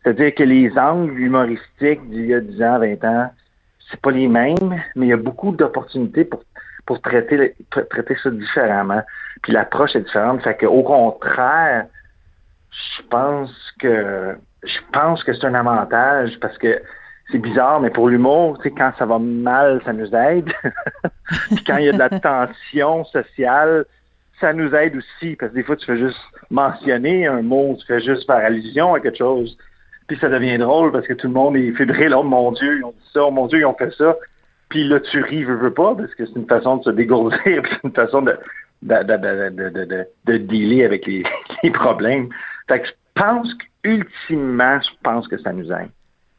C'est-à-dire 0.03 0.35
que 0.35 0.43
les 0.43 0.77
angles 0.77 1.17
humoristiques 1.17 2.11
d'il 2.11 2.27
y 2.27 2.35
a 2.35 2.41
10 2.41 2.61
ans, 2.61 2.81
20 2.81 3.05
ans, 3.05 3.31
c'est 3.89 4.01
pas 4.01 4.11
les 4.11 4.27
mêmes, 4.27 4.83
mais 4.97 5.07
il 5.07 5.09
y 5.11 5.13
a 5.13 5.17
beaucoup 5.17 5.53
d'opportunités 5.53 6.25
pour, 6.25 6.43
pour 6.85 7.01
traiter, 7.01 7.55
traiter 7.71 8.17
ça 8.21 8.31
différemment. 8.31 9.01
Puis 9.43 9.53
l'approche 9.53 9.95
est 9.95 10.01
différente. 10.01 10.43
Fait 10.43 10.57
que, 10.57 10.67
au 10.67 10.83
contraire, 10.83 11.87
je 12.71 13.03
pense 13.11 13.53
que 13.79 14.37
je 14.65 14.79
pense 14.93 15.23
que 15.23 15.35
c'est 15.35 15.47
un 15.47 15.55
avantage 15.55 16.37
parce 16.41 16.59
que 16.59 16.83
c'est 17.31 17.39
bizarre, 17.39 17.81
mais 17.81 17.91
pour 17.91 18.09
l'humour, 18.09 18.59
tu 18.59 18.65
sais, 18.65 18.75
quand 18.77 18.91
ça 18.99 19.07
va 19.07 19.21
mal, 19.21 19.81
ça 19.85 19.93
nous 19.93 20.13
aide. 20.13 20.53
Puis 21.49 21.63
quand 21.65 21.77
il 21.77 21.85
y 21.85 21.89
a 21.89 21.93
de 21.93 21.99
la 21.99 22.11
tension 22.11 23.05
sociale, 23.05 23.85
ça 24.41 24.53
nous 24.53 24.75
aide 24.75 24.97
aussi, 24.97 25.37
parce 25.37 25.51
que 25.53 25.57
des 25.57 25.63
fois, 25.63 25.77
tu 25.77 25.87
fais 25.87 25.99
juste 25.99 26.19
mentionner 26.51 27.27
un 27.27 27.43
mot, 27.43 27.77
tu 27.79 27.87
fais 27.87 28.01
juste 28.01 28.27
faire 28.27 28.45
allusion 28.45 28.95
à 28.95 29.01
quelque 29.01 29.19
chose. 29.19 29.57
Puis 30.07 30.19
ça 30.21 30.29
devient 30.29 30.59
drôle 30.59 30.93
parce 30.93 31.07
que 31.07 31.15
tout 31.15 31.27
le 31.27 31.33
monde 31.33 31.57
est 31.57 31.73
fébrile. 31.73 32.15
Oh 32.15 32.23
mon 32.23 32.53
Dieu, 32.53 32.79
ils 32.79 32.85
ont 32.85 32.93
dit 32.93 33.11
ça, 33.13 33.25
oh 33.25 33.31
mon 33.31 33.47
Dieu, 33.47 33.61
ils 33.61 33.65
ont 33.65 33.75
fait 33.75 33.93
ça. 33.97 34.17
Puis 34.69 34.87
là, 34.87 35.01
tu 35.01 35.23
ris, 35.23 35.45
veux, 35.45 35.57
veux 35.57 35.75
pas, 35.75 35.95
parce 35.95 36.15
que 36.15 36.27
c'est 36.27 36.37
une 36.37 36.47
façon 36.47 36.77
de 36.77 36.85
se 36.85 36.91
dégourdir, 36.91 37.41
puis 37.63 37.73
c'est 37.73 37.85
une 37.85 37.95
façon 37.95 38.23
de, 38.23 38.37
de, 38.83 39.03
de, 39.03 39.51
de, 39.51 39.85
de, 39.85 40.07
de 40.27 40.37
dealer 40.37 40.85
avec 40.85 41.07
les, 41.07 41.25
les 41.63 41.71
problèmes. 41.71 42.29
Fait 42.69 42.81
que 42.81 42.89
je 42.89 42.93
pense 43.15 43.49
qu'ultimement, 43.83 44.81
je 44.81 44.91
pense 45.03 45.29
que 45.29 45.39
ça 45.39 45.53
nous 45.53 45.71
aide. 45.73 45.91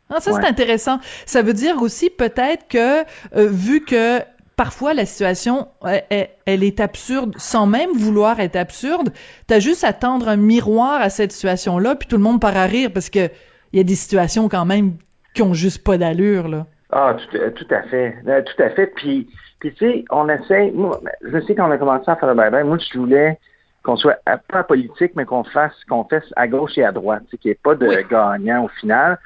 Ah, 0.10 0.22
ça, 0.22 0.32
c'est 0.32 0.48
intéressant. 0.48 1.00
Ça 1.26 1.42
veut 1.42 1.54
dire 1.54 1.82
aussi 1.82 2.10
peut-être 2.10 2.68
que, 2.70 3.02
euh, 3.36 3.48
vu 3.50 3.82
que 3.82 4.20
parfois 4.58 4.94
la 4.94 5.06
situation, 5.06 5.70
elle, 6.10 6.28
elle, 6.46 6.64
est 6.64 6.82
absurde 6.82 7.34
sans 7.38 7.68
même 7.68 7.92
vouloir 7.92 8.42
être 8.42 8.58
absurde, 8.58 9.14
t'as 9.46 9.60
juste 9.60 9.86
à 9.86 9.94
tendre 9.94 10.28
un 10.28 10.36
miroir 10.36 11.00
à 11.00 11.10
cette 11.10 11.32
situation-là, 11.32 11.96
puis 11.96 12.10
tout 12.10 12.18
le 12.18 12.24
monde 12.24 12.42
part 12.42 12.58
à 12.58 12.66
rire 12.66 12.90
parce 12.94 13.10
que 13.10 13.30
il 13.72 13.78
y 13.78 13.80
a 13.80 13.84
des 13.84 13.96
situations 13.96 14.50
quand 14.50 14.66
même 14.66 14.94
qui 15.34 15.44
ont 15.44 15.54
juste 15.54 15.84
pas 15.84 15.98
d'allure, 15.98 16.48
là. 16.48 16.66
Ah, 16.92 17.16
tout, 17.16 17.38
tout, 17.38 17.74
à 17.74 17.84
fait. 17.84 18.16
Euh, 18.28 18.42
tout 18.42 18.64
à 18.64 18.70
fait. 18.70 18.88
Puis, 18.88 19.28
puis 19.60 19.74
tu 19.74 19.86
sais, 19.86 20.06
on 20.10 20.30
essaie, 20.30 20.72
moi, 20.72 21.02
je 21.22 21.40
sais 21.42 21.54
qu'on 21.54 21.70
a 21.70 21.78
commencé 21.78 22.10
à 22.10 22.16
faire 22.16 22.34
le 22.34 22.36
bye 22.36 22.64
moi, 22.64 22.78
je 22.78 22.98
voulais 22.98 23.38
qu'on 23.84 23.98
soit 23.98 24.20
pas 24.50 24.64
politique, 24.64 25.12
mais 25.16 25.26
qu'on 25.26 25.44
fasse, 25.44 25.74
qu'on 25.90 26.06
fasse 26.06 26.24
à 26.36 26.48
gauche 26.48 26.78
et 26.78 26.84
à 26.84 26.92
droite, 26.92 27.24
qu'il 27.30 27.40
n'y 27.46 27.52
ait 27.52 27.60
pas 27.62 27.76
de 27.76 27.88
gagnant 28.10 28.66
au 28.66 28.68
final. 28.80 29.18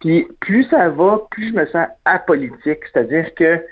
Puis 0.00 0.26
plus 0.40 0.64
ça 0.64 0.88
va, 0.88 1.20
plus 1.30 1.50
je 1.50 1.54
me 1.54 1.66
sens 1.66 1.86
apolitique, 2.04 2.80
c'est-à-dire 2.92 3.34
que 3.34 3.62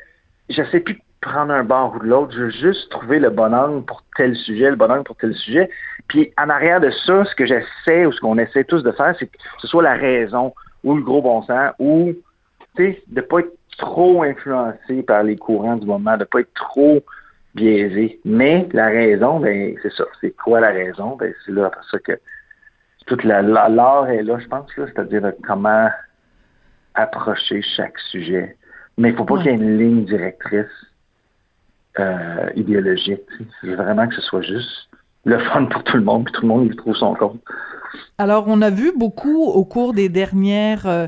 je 0.51 0.63
sais 0.71 0.81
plus 0.81 0.99
prendre 1.29 1.53
un 1.53 1.65
bord 1.65 1.95
ou 1.95 1.99
de 2.01 2.07
l'autre, 2.07 2.33
je 2.33 2.45
veux 2.45 2.51
juste 2.51 2.91
trouver 2.91 3.19
le 3.19 3.31
bon 3.31 3.53
angle 3.55 3.85
pour 3.85 4.03
tel 4.17 4.35
sujet, 4.35 4.71
le 4.71 4.77
bon 4.77 4.91
angle 4.91 5.05
pour 5.05 5.17
tel 5.17 5.35
sujet. 5.35 5.69
Puis 6.09 6.33
en 6.39 6.49
arrière 6.49 6.81
de 6.81 6.91
ça, 6.91 7.25
ce 7.25 7.35
que 7.35 7.47
j'essaie 7.47 8.07
ou 8.07 8.13
ce 8.13 8.21
qu'on 8.21 8.39
essaie 8.39 8.65
tous 8.65 8.83
de 8.83 8.93
faire, 8.93 9.15
c'est 9.19 9.27
que 9.27 9.37
ce 9.59 9.67
soit 9.67 9.83
la 9.83 9.95
raison 9.95 10.55
ou 10.85 10.97
le 10.97 11.03
gros 11.03 11.21
bon 11.23 11.43
sens 11.43 11.73
ou 11.79 12.15
de 12.77 12.95
ne 13.13 13.21
pas 13.21 13.41
être 13.41 13.53
trop 13.77 14.23
influencé 14.23 15.03
par 15.03 15.23
les 15.23 15.37
courants 15.37 15.77
du 15.77 15.87
moment, 15.87 16.15
de 16.15 16.21
ne 16.21 16.25
pas 16.25 16.41
être 16.41 16.55
trop 16.55 17.05
biaisé. 17.55 18.21
Mais 18.25 18.69
la 18.73 18.87
raison, 18.87 19.41
ben 19.41 19.75
c'est 19.83 19.93
ça. 19.93 20.05
C'est 20.21 20.31
quoi 20.31 20.61
la 20.61 20.71
raison? 20.71 21.17
Ben 21.17 21.35
c'est 21.45 21.53
là 21.53 21.71
ça 21.91 21.99
que 21.99 22.19
toute 23.07 23.25
l'art 23.25 24.09
est 24.09 24.23
là, 24.23 24.39
je 24.39 24.47
pense, 24.47 24.75
là, 24.77 24.87
c'est-à-dire 24.87 25.33
comment 25.47 25.89
approcher 26.95 27.63
chaque 27.77 27.99
sujet. 28.11 28.57
Mais 28.97 29.11
il 29.11 29.13
ne 29.13 29.17
faut 29.17 29.25
pas 29.25 29.37
qu'il 29.39 29.47
y 29.47 29.49
ait 29.51 29.55
une 29.55 29.79
ligne 29.79 30.05
directrice 30.05 30.67
euh, 31.99 32.51
idéologique. 32.55 33.23
C'est 33.61 33.75
vraiment 33.75 34.09
que 34.09 34.15
ce 34.15 34.23
soit 34.23 34.43
juste 34.43 34.89
le 35.25 35.39
fun 35.39 35.67
pour 35.67 35.83
tout 35.85 35.97
le 35.97 36.05
monde, 36.05 36.25
puis 36.25 36.33
tout 36.33 36.43
le 36.43 36.49
monde 36.49 36.67
y 36.73 36.77
trouve 36.77 36.97
son 36.97 37.15
compte. 37.15 37.41
Alors, 38.19 38.45
on 38.49 38.61
a 38.63 38.71
vu 38.71 38.93
beaucoup 38.97 39.45
au 39.45 39.65
cours 39.65 39.93
des 39.93 40.09
dernières 40.09 40.87
euh, 40.87 41.07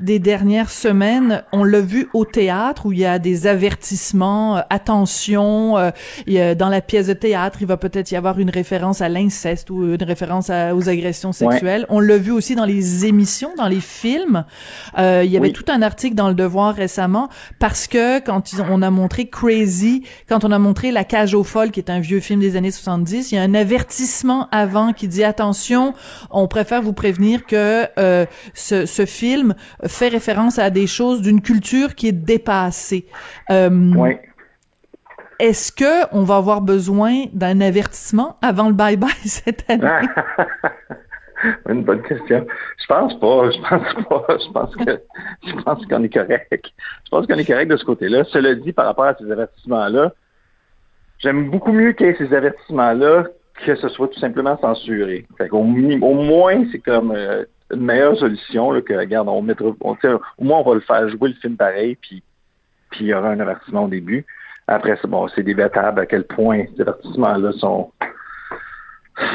des 0.00 0.18
dernières 0.18 0.70
semaines. 0.70 1.42
On 1.52 1.64
l'a 1.64 1.80
vu 1.80 2.08
au 2.12 2.24
théâtre 2.24 2.86
où 2.86 2.92
il 2.92 2.98
y 2.98 3.06
a 3.06 3.18
des 3.18 3.46
avertissements. 3.46 4.58
Euh, 4.58 4.60
attention, 4.68 5.78
euh, 5.78 5.90
il 6.26 6.34
y 6.34 6.40
a, 6.40 6.54
dans 6.54 6.68
la 6.68 6.80
pièce 6.80 7.06
de 7.06 7.14
théâtre, 7.14 7.58
il 7.62 7.66
va 7.66 7.76
peut-être 7.76 8.10
y 8.10 8.16
avoir 8.16 8.38
une 8.38 8.50
référence 8.50 9.00
à 9.00 9.08
l'inceste 9.08 9.70
ou 9.70 9.94
une 9.94 10.02
référence 10.02 10.50
aux 10.50 10.88
agressions 10.88 11.32
sexuelles. 11.32 11.86
On 11.88 12.00
l'a 12.00 12.18
vu 12.18 12.32
aussi 12.32 12.54
dans 12.54 12.64
les 12.64 13.06
émissions, 13.06 13.52
dans 13.56 13.68
les 13.68 13.80
films. 13.80 14.44
il 14.98 15.30
y 15.30 15.36
avait 15.36 15.52
tout 15.52 15.64
un 15.68 15.82
article 15.82 16.14
dans 16.14 16.28
Le 16.28 16.34
Devoir 16.34 16.74
récemment 16.74 17.28
parce 17.58 17.86
que 17.86 18.18
quand 18.20 18.42
on 18.70 18.82
a 18.82 18.90
montré 18.90 19.26
Crazy, 19.26 20.02
quand 20.28 20.44
on 20.44 20.52
a 20.52 20.58
montré 20.58 20.92
La 20.92 21.04
cage 21.04 21.34
aux 21.34 21.44
folles, 21.44 21.70
qui 21.70 21.80
est 21.80 21.90
un 21.90 22.00
vieux 22.00 22.20
film 22.20 22.40
des 22.40 22.56
années 22.56 22.70
70, 22.70 23.32
il 23.32 23.34
y 23.36 23.38
a 23.38 23.42
un 23.42 23.54
avertissement 23.54 24.48
avant 24.50 24.92
qui 24.92 25.08
dit 25.08 25.24
attention 25.24 25.94
on 26.30 26.48
préfère 26.48 26.82
vous 26.82 26.92
prévenir 26.92 27.46
que 27.46 27.86
euh, 27.98 28.26
ce, 28.54 28.86
ce, 28.86 29.06
film 29.06 29.54
fait 29.86 30.08
référence 30.08 30.58
à 30.58 30.70
des 30.70 30.86
choses 30.86 31.22
d'une 31.22 31.40
culture 31.40 31.94
qui 31.94 32.08
est 32.08 32.12
dépassée. 32.12 33.06
Euh, 33.50 33.92
oui. 33.96 34.16
Est-ce 35.38 35.72
que 35.72 36.06
on 36.12 36.22
va 36.22 36.36
avoir 36.36 36.60
besoin 36.60 37.24
d'un 37.32 37.60
avertissement 37.60 38.36
avant 38.42 38.68
le 38.68 38.74
bye-bye 38.74 39.08
cette 39.24 39.68
année? 39.68 40.06
Une 41.68 41.82
bonne 41.82 42.02
question. 42.02 42.46
Je 42.80 42.86
pense 42.86 43.18
pas. 43.18 43.50
Je 43.50 43.58
pense 43.68 44.06
pas. 44.08 44.26
Je 44.38 44.52
pense 44.52 44.76
que 44.76 45.02
je 45.44 45.62
pense 45.62 45.86
qu'on 45.86 46.04
est 46.04 46.12
correct. 46.12 46.72
Je 47.04 47.10
pense 47.10 47.26
qu'on 47.26 47.34
est 47.34 47.44
correct 47.44 47.66
de 47.68 47.76
ce 47.76 47.84
côté-là. 47.84 48.22
Cela 48.24 48.54
dit, 48.54 48.72
par 48.72 48.86
rapport 48.86 49.06
à 49.06 49.16
ces 49.16 49.28
avertissements-là, 49.28 50.12
j'aime 51.18 51.50
beaucoup 51.50 51.72
mieux 51.72 51.92
qu'il 51.92 52.06
y 52.06 52.10
ait 52.10 52.16
ces 52.16 52.32
avertissements-là 52.32 53.24
que 53.54 53.74
ce 53.76 53.88
soit 53.88 54.08
tout 54.08 54.18
simplement 54.18 54.58
censuré. 54.58 55.26
Fait 55.38 55.50
au, 55.50 55.58
au 55.58 56.14
moins, 56.14 56.64
c'est 56.72 56.78
comme 56.78 57.12
euh, 57.12 57.44
une 57.72 57.82
meilleure 57.82 58.16
solution 58.16 58.70
là, 58.70 58.80
que, 58.80 58.94
regarde, 58.94 59.28
on 59.28 59.42
mettra, 59.42 59.66
on, 59.80 59.96
au 60.38 60.44
moins 60.44 60.58
on 60.58 60.68
va 60.68 60.74
le 60.74 60.80
faire 60.80 61.08
jouer 61.08 61.30
le 61.30 61.34
film 61.36 61.56
pareil, 61.56 61.96
puis 62.00 62.22
puis 62.92 63.06
il 63.06 63.08
y 63.08 63.14
aura 63.14 63.30
un 63.30 63.40
avertissement 63.40 63.84
au 63.84 63.88
début. 63.88 64.24
Après, 64.68 64.96
c'est 65.00 65.08
bon, 65.08 65.26
c'est 65.34 65.42
débattable 65.42 66.00
à 66.00 66.06
quel 66.06 66.24
point 66.24 66.64
ces 66.74 66.82
avertissements-là 66.82 67.52
sont 67.52 67.90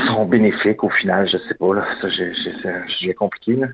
sont 0.07 0.25
bénéfiques 0.25 0.83
au 0.83 0.89
final, 0.89 1.27
je 1.27 1.37
sais 1.37 1.53
pas, 1.53 1.73
là. 1.75 1.85
Ça, 2.01 2.07
j'ai 2.09 3.13
compliqué, 3.13 3.55
là. 3.55 3.67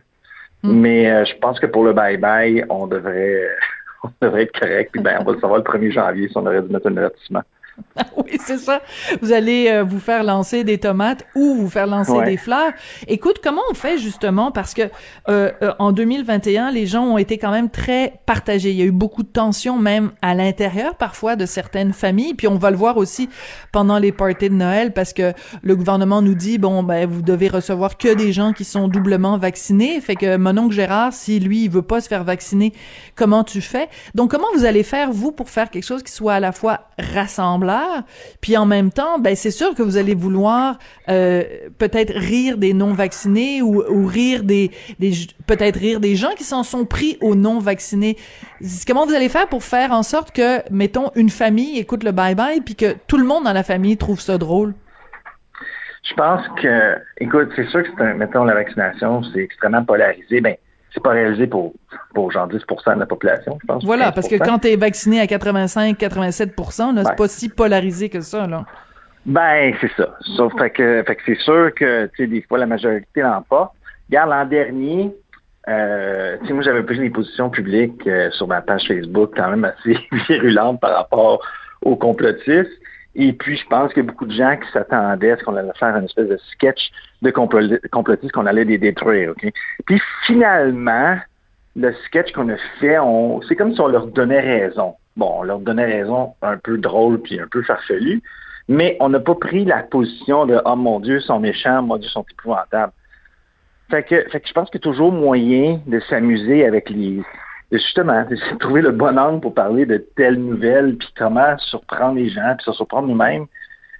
Mm. 0.63 0.79
Mais 0.79 1.11
euh, 1.11 1.25
je 1.25 1.35
pense 1.39 1.59
que 1.59 1.65
pour 1.65 1.83
le 1.83 1.93
bye-bye, 1.93 2.65
on 2.69 2.87
devrait 2.87 3.47
on 4.03 4.09
devrait 4.21 4.43
être 4.43 4.59
correct. 4.59 4.91
Puis 4.93 5.01
ben, 5.01 5.17
on 5.21 5.23
va 5.23 5.33
le 5.33 5.39
savoir 5.39 5.59
le 5.59 5.63
1er 5.63 5.91
janvier 5.91 6.27
si 6.27 6.37
on 6.37 6.45
aurait 6.45 6.61
dû 6.61 6.71
mettre 6.71 6.87
un 6.87 6.97
avertissement. 6.97 7.43
oui, 8.17 8.37
c'est 8.43 8.57
ça. 8.57 8.81
Vous 9.21 9.31
allez 9.31 9.67
euh, 9.69 9.83
vous 9.83 9.99
faire 9.99 10.23
lancer 10.23 10.63
des 10.63 10.77
tomates 10.77 11.25
ou 11.35 11.55
vous 11.55 11.69
faire 11.69 11.87
lancer 11.87 12.23
des 12.23 12.37
fleurs. 12.37 12.71
Écoute, 13.07 13.37
comment 13.43 13.61
on 13.69 13.73
fait 13.73 13.97
justement? 13.97 14.51
Parce 14.51 14.73
que 14.73 14.83
euh, 15.29 15.51
euh, 15.61 15.73
en 15.79 15.91
2021, 15.91 16.71
les 16.71 16.85
gens 16.85 17.03
ont 17.03 17.17
été 17.17 17.37
quand 17.37 17.51
même 17.51 17.69
très 17.69 18.19
partagés. 18.25 18.71
Il 18.71 18.77
y 18.77 18.81
a 18.81 18.85
eu 18.85 18.91
beaucoup 18.91 19.23
de 19.23 19.27
tensions 19.27 19.77
même 19.77 20.11
à 20.21 20.33
l'intérieur 20.33 20.95
parfois 20.95 21.35
de 21.35 21.45
certaines 21.45 21.93
familles. 21.93 22.33
Puis 22.33 22.47
on 22.47 22.57
va 22.57 22.71
le 22.71 22.77
voir 22.77 22.97
aussi 22.97 23.29
pendant 23.71 23.97
les 23.99 24.11
parties 24.11 24.49
de 24.49 24.55
Noël 24.55 24.93
parce 24.93 25.13
que 25.13 25.33
le 25.61 25.75
gouvernement 25.75 26.21
nous 26.21 26.35
dit 26.35 26.57
bon 26.57 26.83
ben 26.83 27.07
vous 27.07 27.21
devez 27.21 27.47
recevoir 27.47 27.97
que 27.97 28.13
des 28.13 28.33
gens 28.33 28.53
qui 28.53 28.63
sont 28.63 28.87
doublement 28.87 29.37
vaccinés. 29.37 29.99
Fait 30.01 30.15
que 30.15 30.37
mon 30.37 30.57
oncle 30.57 30.75
Gérard, 30.75 31.13
si 31.13 31.39
lui 31.39 31.65
il 31.65 31.69
veut 31.69 31.81
pas 31.81 32.01
se 32.01 32.07
faire 32.07 32.23
vacciner, 32.23 32.73
comment 33.15 33.43
tu 33.43 33.61
fais? 33.61 33.89
Donc 34.15 34.31
comment 34.31 34.47
vous 34.55 34.65
allez 34.65 34.83
faire 34.83 35.11
vous 35.11 35.31
pour 35.31 35.49
faire 35.49 35.69
quelque 35.69 35.85
chose 35.85 36.03
qui 36.03 36.11
soit 36.11 36.33
à 36.33 36.39
la 36.39 36.51
fois 36.51 36.87
puis 38.41 38.57
en 38.57 38.65
même 38.65 38.91
temps, 38.91 39.19
ben 39.19 39.35
c'est 39.35 39.51
sûr 39.51 39.73
que 39.75 39.81
vous 39.81 39.97
allez 39.97 40.15
vouloir 40.15 40.77
euh, 41.09 41.43
peut-être 41.77 42.13
rire 42.13 42.57
des 42.57 42.73
non 42.73 42.93
vaccinés 42.93 43.61
ou, 43.61 44.05
rire 44.05 44.43
des, 44.43 44.71
peut-être 45.47 45.77
rire 45.77 45.99
des 45.99 46.15
gens 46.15 46.31
qui 46.37 46.43
s'en 46.43 46.63
sont 46.63 46.85
pris 46.85 47.17
aux 47.21 47.35
non 47.35 47.59
vaccinés. 47.59 48.17
Comment 48.87 49.05
vous 49.05 49.13
allez 49.13 49.29
faire 49.29 49.47
pour 49.47 49.63
faire 49.63 49.91
en 49.91 50.03
sorte 50.03 50.31
que 50.31 50.61
mettons 50.71 51.11
une 51.15 51.29
famille 51.29 51.79
écoute 51.79 52.03
le 52.03 52.11
bye 52.11 52.35
bye 52.35 52.61
puis 52.61 52.75
que 52.75 52.95
tout 53.07 53.17
le 53.17 53.25
monde 53.25 53.43
dans 53.43 53.53
la 53.53 53.63
famille 53.63 53.97
trouve 53.97 54.21
ça 54.21 54.37
drôle? 54.37 54.73
Je 56.03 56.13
pense 56.15 56.45
que, 56.61 56.97
écoute, 57.19 57.49
c'est 57.55 57.67
sûr 57.67 57.81
que 57.83 58.13
mettons 58.13 58.43
la 58.43 58.55
vaccination, 58.55 59.23
c'est 59.23 59.39
extrêmement 59.39 59.85
polarisé. 59.85 60.41
Ben, 60.41 60.55
c'est 60.93 61.01
pas 61.01 61.11
réalisé 61.11 61.47
pour, 61.47 61.73
pour 62.13 62.31
genre 62.31 62.47
10% 62.47 62.95
de 62.95 62.99
la 62.99 63.05
population, 63.05 63.57
je 63.61 63.65
pense. 63.65 63.83
Voilà, 63.83 64.11
parce 64.11 64.27
que 64.27 64.35
quand 64.35 64.59
tu 64.59 64.67
es 64.67 64.75
vacciné 64.75 65.19
à 65.19 65.25
85-87 65.25 66.95
là, 66.95 67.03
c'est 67.05 67.15
pas 67.15 67.27
si 67.27 67.49
polarisé 67.49 68.09
que 68.09 68.21
ça, 68.21 68.45
là. 68.45 68.65
Ben, 69.25 69.73
c'est 69.79 69.91
ça. 69.95 70.15
Sauf 70.35 70.53
fait 70.57 70.69
que, 70.69 71.03
fait 71.07 71.15
que 71.15 71.21
c'est 71.25 71.39
sûr 71.39 71.73
que, 71.73 72.07
tu 72.07 72.23
sais, 72.23 72.27
des 72.27 72.41
fois, 72.41 72.57
la 72.57 72.65
majorité 72.65 73.21
l'emporte. 73.21 73.71
Regarde, 74.09 74.29
l'an 74.29 74.45
dernier, 74.45 75.15
euh, 75.69 76.37
tu 76.41 76.47
sais, 76.47 76.53
moi, 76.53 76.61
j'avais 76.61 76.83
pris 76.83 76.99
des 76.99 77.09
positions 77.09 77.49
publiques 77.49 78.05
euh, 78.05 78.29
sur 78.31 78.47
ma 78.47 78.61
page 78.61 78.83
Facebook 78.87 79.31
quand 79.35 79.49
même 79.49 79.63
assez 79.63 79.97
virulentes 80.27 80.81
par 80.81 80.95
rapport 80.95 81.41
aux 81.81 81.95
complotistes. 81.95 82.71
Et 83.15 83.31
puis, 83.33 83.57
je 83.57 83.67
pense 83.67 83.93
qu'il 83.93 84.03
y 84.03 84.05
a 84.05 84.09
beaucoup 84.09 84.25
de 84.25 84.33
gens 84.33 84.57
qui 84.57 84.71
s'attendaient 84.71 85.31
à 85.31 85.37
ce 85.37 85.43
qu'on 85.43 85.55
allait 85.55 85.71
faire 85.77 85.95
une 85.95 86.05
espèce 86.05 86.27
de 86.27 86.37
sketch 86.51 86.91
de 87.21 87.29
complotistes 87.29 88.31
qu'on 88.31 88.45
allait 88.45 88.63
les 88.63 88.79
détruire. 88.79 89.33
Puis, 89.85 90.01
finalement, 90.25 91.17
le 91.75 91.93
sketch 92.05 92.31
qu'on 92.31 92.49
a 92.49 92.57
fait, 92.79 92.97
c'est 93.47 93.55
comme 93.55 93.73
si 93.73 93.81
on 93.81 93.87
leur 93.87 94.07
donnait 94.07 94.39
raison. 94.39 94.95
Bon, 95.15 95.31
on 95.39 95.43
leur 95.43 95.59
donnait 95.59 95.85
raison 95.85 96.33
un 96.41 96.57
peu 96.57 96.77
drôle 96.77 97.21
puis 97.21 97.39
un 97.39 97.47
peu 97.47 97.61
farfelu, 97.61 98.23
mais 98.67 98.97
on 98.99 99.09
n'a 99.09 99.19
pas 99.19 99.35
pris 99.35 99.63
la 99.63 99.83
position 99.83 100.47
de 100.47 100.59
«Oh 100.65 100.75
mon 100.75 100.99
Dieu, 100.99 101.17
ils 101.17 101.21
sont 101.21 101.39
méchants, 101.39 101.83
mon 101.83 101.97
Dieu, 101.97 102.07
ils 102.09 102.11
sont 102.11 102.25
épouvantables». 102.31 102.93
Fait 103.91 104.01
que, 104.01 104.27
fait 104.29 104.39
que 104.39 104.47
je 104.47 104.53
pense 104.53 104.69
qu'il 104.71 104.79
y 104.79 104.83
a 104.83 104.89
toujours 104.89 105.11
moyen 105.11 105.79
de 105.85 105.99
s'amuser 105.99 106.65
avec 106.65 106.89
les, 106.89 107.21
justement, 107.77 108.25
c'est 108.29 108.59
trouver 108.59 108.81
le 108.81 108.91
bon 108.91 109.17
angle 109.17 109.41
pour 109.41 109.53
parler 109.53 109.85
de 109.85 109.97
telles 110.15 110.39
nouvelles, 110.39 110.97
puis 110.97 111.09
comment 111.17 111.57
surprendre 111.57 112.15
les 112.15 112.29
gens, 112.29 112.55
puis 112.57 112.65
se 112.65 112.73
surprendre 112.73 113.07
nous-mêmes. 113.07 113.45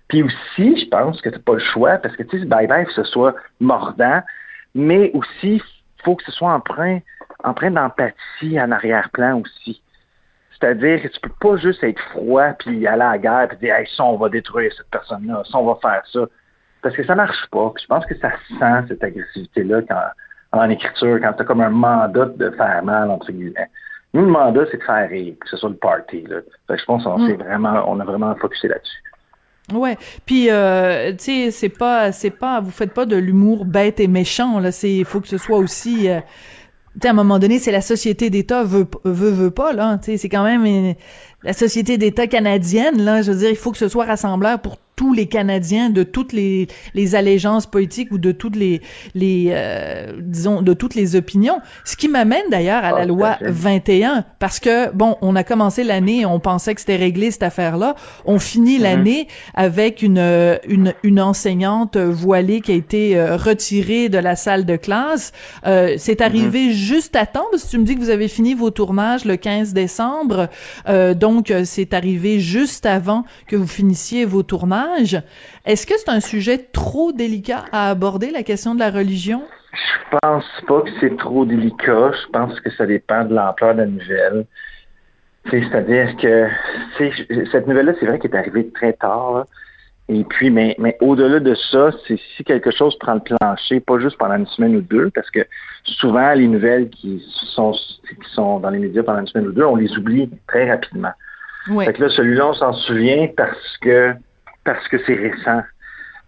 Puis 0.08 0.24
aussi, 0.24 0.78
je 0.80 0.88
pense 0.90 1.22
que 1.22 1.30
tu 1.30 1.40
pas 1.40 1.54
le 1.54 1.60
choix, 1.60 1.98
parce 1.98 2.16
que 2.16 2.24
tu 2.24 2.40
sais, 2.40 2.46
bye-bye, 2.46 2.86
que 2.86 2.94
ce 2.94 3.04
soit 3.04 3.36
mordant, 3.60 4.22
mais 4.76 5.12
aussi, 5.14 5.56
il 5.56 6.04
faut 6.04 6.16
que 6.16 6.24
ce 6.24 6.32
soit 6.32 6.52
empreint, 6.52 7.00
empreint 7.44 7.72
d'empathie 7.72 8.60
en 8.60 8.72
arrière-plan 8.72 9.40
aussi. 9.40 9.82
C'est-à-dire 10.52 11.02
que 11.02 11.08
tu 11.08 11.20
peux 11.20 11.32
pas 11.42 11.58
juste 11.58 11.84
être 11.84 12.02
froid, 12.12 12.54
puis 12.60 12.86
aller 12.88 13.02
à 13.02 13.12
la 13.12 13.18
guerre, 13.18 13.48
puis 13.50 13.58
dire, 13.58 13.76
hey, 13.76 13.88
ça, 13.98 14.04
on 14.04 14.18
va 14.18 14.30
détruire 14.30 14.72
cette 14.78 14.90
personne-là, 14.90 15.44
ça, 15.50 15.58
on 15.58 15.66
va 15.66 15.80
faire 15.82 16.04
ça. 16.12 16.26
Parce 16.82 16.96
que 16.96 17.04
ça 17.04 17.16
marche 17.16 17.48
pas. 17.50 17.74
je 17.82 17.86
pense 17.88 18.06
que 18.06 18.16
ça 18.16 18.32
sent, 18.60 18.88
cette 18.90 19.04
agressivité-là, 19.04 19.82
quand 19.88 20.02
en 20.54 20.70
écriture, 20.70 21.20
quand 21.22 21.34
tu 21.34 21.42
as 21.42 21.46
comme 21.46 21.62
un 21.62 21.70
mandat 21.70 22.26
de 22.26 22.52
faire 22.52 22.84
mal, 22.84 23.10
entre 23.10 23.32
guillemets. 23.32 23.70
Nous, 24.14 24.22
le 24.22 24.32
mandat, 24.32 24.66
c'est 24.70 24.78
de 24.78 24.84
faire 24.84 25.10
rire, 25.10 25.34
que 25.40 25.50
ce 25.50 25.58
soit 25.58 25.70
le 25.70 25.76
party. 25.76 26.24
Là. 26.30 26.38
je 26.70 26.86
pense 26.86 27.04
qu'on 27.04 27.18
mm. 27.18 27.34
vraiment, 27.38 27.84
on 27.88 28.00
a 28.00 28.06
vraiment 28.06 28.36
focusé 28.36 28.68
là-dessus. 28.68 29.04
Ouais, 29.72 29.98
puis 30.26 30.52
euh, 30.52 31.14
tu 31.14 31.24
sais, 31.24 31.52
c'est 31.52 31.70
pas, 31.70 32.12
c'est 32.12 32.30
pas, 32.30 32.60
vous 32.60 32.70
faites 32.70 32.94
pas 32.94 33.06
de 33.06 33.16
l'humour 33.16 33.66
bête 33.66 34.00
et 34.02 34.08
méchant 34.08 34.60
là. 34.60 34.72
C'est, 34.72 34.92
il 34.94 35.06
faut 35.06 35.22
que 35.22 35.28
ce 35.28 35.38
soit 35.38 35.58
aussi. 35.58 36.10
Euh, 36.10 36.20
à 37.02 37.10
un 37.10 37.14
moment 37.14 37.40
donné, 37.40 37.58
c'est 37.58 37.72
la 37.72 37.82
société 37.82 38.30
d'État 38.30 38.64
veut, 38.64 38.86
veut, 39.04 39.32
veut 39.32 39.52
pas, 39.52 39.74
là. 39.74 39.98
Tu 39.98 40.12
sais, 40.12 40.18
c'est 40.18 40.30
quand 40.30 40.44
même 40.44 40.96
la 41.42 41.54
société 41.54 41.98
d'État 41.98 42.28
canadienne, 42.28 43.02
là. 43.02 43.22
Je 43.22 43.32
veux 43.32 43.38
dire, 43.38 43.50
il 43.50 43.56
faut 43.56 43.72
que 43.72 43.78
ce 43.78 43.88
soit 43.88 44.06
rassembleur 44.06 44.60
pour 44.60 44.78
tous 44.96 45.14
les 45.14 45.26
Canadiens 45.28 45.90
de 45.90 46.04
toutes 46.04 46.34
les, 46.34 46.68
les 46.94 47.16
allégeances 47.16 47.66
politiques 47.66 48.12
ou 48.12 48.18
de 48.18 48.32
toutes 48.32 48.56
les, 48.56 48.82
les 49.16 49.48
euh, 49.50 50.14
disons, 50.20 50.62
de 50.62 50.74
toutes 50.74 50.96
les 50.96 51.16
opinions. 51.16 51.60
Ce 51.84 51.96
qui 51.96 52.08
m'amène 52.08 52.44
d'ailleurs 52.52 52.84
à 52.84 52.92
la 52.92 52.98
ah, 53.00 53.06
loi 53.06 53.38
21, 53.42 54.26
parce 54.40 54.60
que, 54.60 54.92
bon, 54.92 55.18
on 55.22 55.36
a 55.36 55.44
commencé 55.44 55.84
l'année, 55.84 56.26
on 56.26 56.40
pensait 56.40 56.76
que 56.76 56.82
c'était 56.82 56.96
réglé 56.96 57.32
cette 57.32 57.44
affaire-là. 57.44 57.96
On 58.26 58.40
finit 58.40 58.78
mm-hmm. 58.78 58.82
l'année 58.82 59.28
avec 59.54 60.02
une, 60.02 60.60
une, 60.68 60.94
une 61.04 61.22
enseignante 61.22 61.98
voilée 61.98 62.62
qui 62.62 62.72
a 62.72 62.76
été 62.76 63.18
euh, 63.18 63.36
retirée 63.36 64.10
de 64.10 64.18
la 64.18 64.36
salle 64.36 64.66
de 64.66 64.76
classe. 64.76 65.32
Euh, 65.66 65.96
c'est 65.98 66.20
mm-hmm. 66.20 66.24
arrivé 66.24 66.74
juste 66.74 67.16
à 67.16 67.26
temps, 67.26 67.48
parce 67.52 67.64
que 67.64 67.70
tu 67.70 67.78
me 67.78 67.84
dis 67.84 67.96
que 67.96 68.00
vous 68.00 68.10
avez 68.10 68.28
fini 68.28 68.54
vos 68.54 68.70
tournages 68.70 69.26
le 69.26 69.38
15 69.38 69.74
décembre. 69.74 70.50
Euh, 70.88 71.14
donc, 71.14 71.52
c'est 71.66 71.94
arrivé 71.94 72.40
juste 72.40 72.86
avant 72.86 73.26
que 73.48 73.56
vous 73.56 73.68
finissiez 73.68 74.26
vos 74.26 74.44
tournages. 74.44 74.83
Est-ce 75.66 75.88
que 75.88 75.94
c'est 75.98 76.10
un 76.10 76.20
sujet 76.20 76.58
trop 76.58 77.12
délicat 77.12 77.66
à 77.72 77.90
aborder, 77.90 78.32
la 78.32 78.44
question 78.44 78.76
de 78.76 78.80
la 78.80 78.90
religion? 78.92 79.44
Je 79.74 80.18
pense 80.22 80.46
pas 80.68 80.82
que 80.82 80.90
c'est 81.00 81.18
trop 81.18 81.46
délicat. 81.46 82.12
Je 82.12 82.32
pense 82.32 82.60
que 82.60 82.70
ça 82.72 82.86
dépend 82.86 83.26
de 83.26 83.34
l'ampleur 83.34 83.74
de 83.74 83.80
la 83.80 83.88
nouvelle. 83.88 84.46
C'est-à-dire 85.50 86.16
que 86.18 86.48
cette 87.52 87.68
nouvelle-là, 87.68 87.94
c'est 88.00 88.06
vrai 88.06 88.20
qu'elle 88.20 88.32
est 88.32 88.38
arrivée 88.38 88.70
très 88.70 88.94
tard. 88.94 89.46
Et 90.10 90.24
puis, 90.26 90.50
mais, 90.50 90.76
mais 90.80 90.98
au-delà 91.00 91.40
de 91.40 91.56
ça, 91.56 91.92
c'est 92.08 92.20
si 92.36 92.44
quelque 92.44 92.72
chose 92.72 92.98
prend 93.00 93.14
le 93.16 93.22
plancher, 93.22 93.80
pas 93.80 94.00
juste 94.00 94.18
pendant 94.18 94.36
une 94.36 94.48
semaine 94.48 94.76
ou 94.76 94.82
deux, 94.82 95.10
parce 95.12 95.30
que 95.32 95.40
souvent, 95.86 96.34
les 96.34 96.48
nouvelles 96.48 96.90
qui 96.90 97.26
sont, 97.56 97.72
qui 97.72 98.30
sont 98.34 98.60
dans 98.60 98.70
les 98.70 98.80
médias 98.80 99.04
pendant 99.04 99.22
une 99.22 99.28
semaine 99.28 99.48
ou 99.48 99.54
deux, 99.54 99.64
on 99.64 99.78
les 99.78 99.92
oublie 99.98 100.30
très 100.48 100.70
rapidement. 100.70 101.14
Oui. 101.70 101.86
Fait 101.86 101.94
que 101.94 102.04
là, 102.04 102.10
celui-là, 102.10 102.48
on 102.48 102.54
s'en 102.54 102.74
souvient 102.74 103.28
parce 103.36 103.78
que 103.78 104.14
parce 104.64 104.88
que 104.88 104.98
c'est 105.06 105.16
récent. 105.16 105.62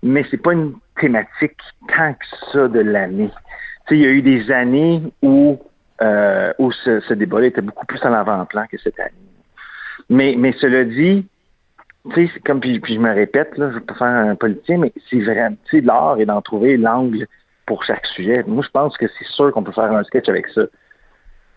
Mais 0.03 0.25
c'est 0.29 0.41
pas 0.41 0.53
une 0.53 0.75
thématique 0.99 1.57
tant 1.95 2.13
que 2.13 2.25
ça 2.51 2.67
de 2.67 2.79
l'année. 2.79 3.31
Il 3.91 3.97
y 3.97 4.05
a 4.05 4.09
eu 4.09 4.21
des 4.21 4.51
années 4.51 5.01
où, 5.21 5.59
euh, 6.01 6.53
où 6.59 6.71
ce, 6.71 6.99
ce 7.01 7.13
débat-là 7.13 7.47
était 7.47 7.61
beaucoup 7.61 7.85
plus 7.85 8.03
en 8.03 8.13
avant-plan 8.13 8.65
que 8.71 8.77
cette 8.77 8.99
année. 8.99 9.11
Mais, 10.09 10.35
mais 10.37 10.53
cela 10.53 10.83
dit, 10.83 11.27
tu 12.13 12.27
sais, 12.27 12.39
comme 12.41 12.59
puis, 12.59 12.81
je 12.87 12.99
me 12.99 13.13
répète, 13.13 13.57
là, 13.57 13.69
je 13.69 13.75
veux 13.75 13.81
pas 13.81 13.95
faire 13.95 14.07
un 14.07 14.35
politicien, 14.35 14.77
mais 14.77 14.93
c'est 15.09 15.21
vrai, 15.21 15.49
tu 15.65 15.77
sais, 15.77 15.81
l'art 15.85 16.19
est 16.19 16.25
d'en 16.25 16.41
trouver 16.41 16.77
l'angle 16.77 17.27
pour 17.65 17.83
chaque 17.83 18.05
sujet. 18.07 18.43
Moi, 18.45 18.63
je 18.63 18.69
pense 18.69 18.95
que 18.97 19.07
c'est 19.07 19.27
sûr 19.27 19.51
qu'on 19.51 19.63
peut 19.63 19.71
faire 19.71 19.91
un 19.91 20.03
sketch 20.03 20.29
avec 20.29 20.47
ça. 20.49 20.63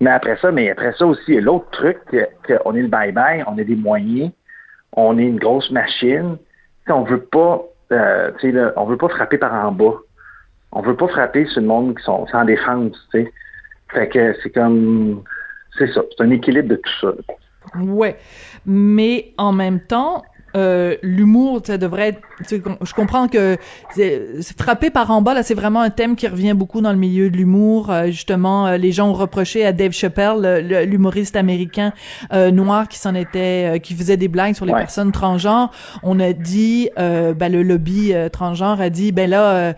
Mais 0.01 0.11
après 0.11 0.37
ça, 0.41 0.53
mais 0.53 0.71
après 0.71 0.93
ça 0.93 1.07
aussi, 1.07 1.41
l'autre 1.41 1.69
truc, 1.71 1.99
qu'on 2.47 2.75
est 2.75 2.83
le 2.83 2.89
bye-bye, 2.89 3.45
on 3.47 3.59
a 3.59 3.65
des 3.65 3.77
moyens, 3.77 4.31
on 4.93 5.19
est 5.19 5.25
une 5.25 5.39
grosse 5.39 5.71
machine, 5.71 6.39
on 6.91 7.03
veut 7.03 7.23
pas, 7.23 7.63
euh, 7.93 8.31
on 8.77 8.85
veut 8.87 8.97
pas 8.97 9.09
frapper 9.09 9.39
par 9.39 9.53
en 9.53 9.73
bas. 9.73 9.95
on 10.73 10.83
veut 10.83 10.97
pas 10.97 11.09
frapper 11.09 11.47
sur 11.47 11.61
le 11.61 11.67
monde 11.67 11.97
qui 11.97 12.05
sont 12.05 12.27
sans 12.29 12.45
défense. 12.45 12.97
Fait 13.13 14.09
que 14.09 14.35
c'est 14.43 14.51
comme, 14.51 15.23
c'est 15.79 15.93
ça, 15.93 16.03
c'est 16.11 16.25
un 16.25 16.31
équilibre 16.31 16.69
de 16.69 16.77
tout 16.77 16.93
ça. 17.01 17.13
Ouais, 17.81 18.17
mais 18.67 19.33
en 19.37 19.53
même 19.53 19.81
temps, 19.81 20.23
euh, 20.57 20.97
l'humour, 21.03 21.61
ça 21.65 21.79
devrait 21.79 22.09
être. 22.09 22.21
Je 22.51 22.95
comprends 22.95 23.29
que 23.29 23.57
frapper 24.59 24.91
par 24.91 25.11
en 25.11 25.23
bas, 25.23 25.35
là, 25.35 25.43
c'est 25.43 25.55
vraiment 25.55 25.81
un 25.81 25.91
thème 25.91 26.17
qui 26.17 26.27
revient 26.27 26.55
beaucoup 26.55 26.81
dans 26.81 26.93
le 26.93 26.99
milieu 26.99 27.31
de 27.31 27.37
l'humour. 27.37 27.91
Euh, 27.91 28.07
justement, 28.07 28.67
euh, 28.67 28.77
les 28.77 28.93
gens 28.93 29.09
ont 29.09 29.15
reproché 29.15 29.65
à 29.65 29.73
Dave 29.73 29.93
Chappelle, 29.93 30.87
l'humoriste 30.89 31.37
américain 31.37 31.93
noir 32.33 32.89
qui 32.89 32.99
s'en 32.99 33.15
était, 33.15 33.81
qui 33.83 33.95
faisait 33.95 34.17
des 34.17 34.29
blagues 34.29 34.55
sur 34.55 34.65
les 34.65 34.73
personnes 34.73 35.13
transgenres. 35.13 35.71
On 36.03 36.19
a 36.21 36.33
dit, 36.33 36.91
ben, 36.97 37.53
le 37.53 37.63
lobby 37.63 38.13
transgenre 38.33 38.81
a 38.81 38.91
dit, 38.91 39.13
ben 39.13 39.29
là, 39.31 39.75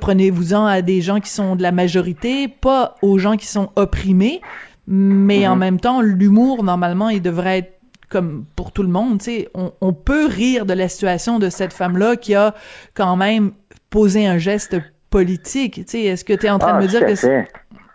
prenez-vous-en 0.00 0.64
à 0.66 0.82
des 0.82 1.00
gens 1.00 1.20
qui 1.20 1.30
sont 1.30 1.56
de 1.56 1.62
la 1.62 1.72
majorité, 1.72 2.48
pas 2.48 2.96
aux 3.02 3.18
gens 3.18 3.36
qui 3.36 3.46
sont 3.46 3.70
opprimés. 3.76 4.40
Mais 4.86 5.46
en 5.46 5.56
mm-hmm. 5.56 5.58
même 5.58 5.80
temps, 5.80 6.00
l'humour, 6.02 6.62
normalement, 6.62 7.08
il 7.08 7.22
devrait 7.22 7.58
être 7.58 7.73
comme 8.14 8.44
pour 8.54 8.70
tout 8.70 8.84
le 8.84 8.88
monde, 8.88 9.18
tu 9.18 9.24
sais, 9.24 9.48
on, 9.54 9.92
peut 9.92 10.26
rire 10.26 10.66
de 10.66 10.72
la 10.72 10.86
situation 10.86 11.40
de 11.40 11.48
cette 11.48 11.72
femme-là 11.72 12.14
qui 12.14 12.36
a 12.36 12.54
quand 12.94 13.16
même 13.16 13.50
posé 13.90 14.24
un 14.24 14.38
geste 14.38 14.76
politique. 15.10 15.74
Tu 15.74 15.84
sais, 15.88 16.02
est-ce 16.02 16.24
que 16.24 16.32
tu 16.32 16.46
es 16.46 16.50
en 16.50 16.60
train 16.60 16.74
de 16.74 16.78
ah, 16.78 16.82
me 16.82 16.86
dire 16.86 17.04
que 17.04 17.16
c'est... 17.16 17.48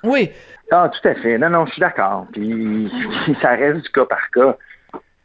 Oui. 0.03 0.29
Ah, 0.71 0.91
tout 0.91 1.07
à 1.07 1.15
fait. 1.15 1.37
Non, 1.37 1.49
non, 1.51 1.65
je 1.67 1.71
suis 1.71 1.79
d'accord. 1.79 2.27
Puis 2.33 2.91
ça 3.41 3.51
reste 3.51 3.81
du 3.81 3.89
cas 3.91 4.03
par 4.03 4.29
cas. 4.31 4.57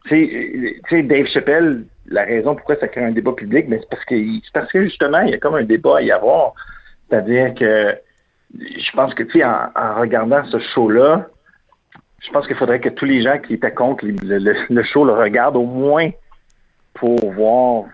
Tu 0.06 0.76
sais, 0.88 1.02
Dave 1.02 1.26
Chappelle, 1.26 1.86
la 2.06 2.22
raison 2.22 2.54
pourquoi 2.54 2.76
ça 2.76 2.86
crée 2.86 3.04
un 3.04 3.10
débat 3.10 3.32
public, 3.32 3.66
mais 3.68 3.80
c'est 3.80 3.90
parce 3.90 4.04
que 4.04 4.14
c'est 4.16 4.52
parce 4.52 4.70
que 4.70 4.84
justement, 4.84 5.22
il 5.22 5.30
y 5.30 5.34
a 5.34 5.38
comme 5.38 5.56
un 5.56 5.64
débat 5.64 5.96
à 5.96 6.02
y 6.02 6.12
avoir. 6.12 6.54
C'est-à-dire 7.10 7.52
que 7.54 7.96
je 8.56 8.92
pense 8.94 9.12
que 9.14 9.24
tu 9.24 9.40
sais, 9.40 9.44
en 9.44 9.98
regardant 9.98 10.44
ce 10.44 10.60
show-là, 10.60 11.26
je 12.24 12.30
pense 12.30 12.46
qu'il 12.46 12.56
faudrait 12.56 12.80
que 12.80 12.88
tous 12.88 13.04
les 13.04 13.22
gens 13.22 13.38
qui 13.38 13.54
étaient 13.54 13.72
contre 13.72 14.04
le, 14.06 14.82
show 14.82 15.04
le 15.04 15.12
regardent 15.12 15.56
au 15.56 15.66
moins 15.66 16.10
pour 16.94 17.18
voir 17.32 17.84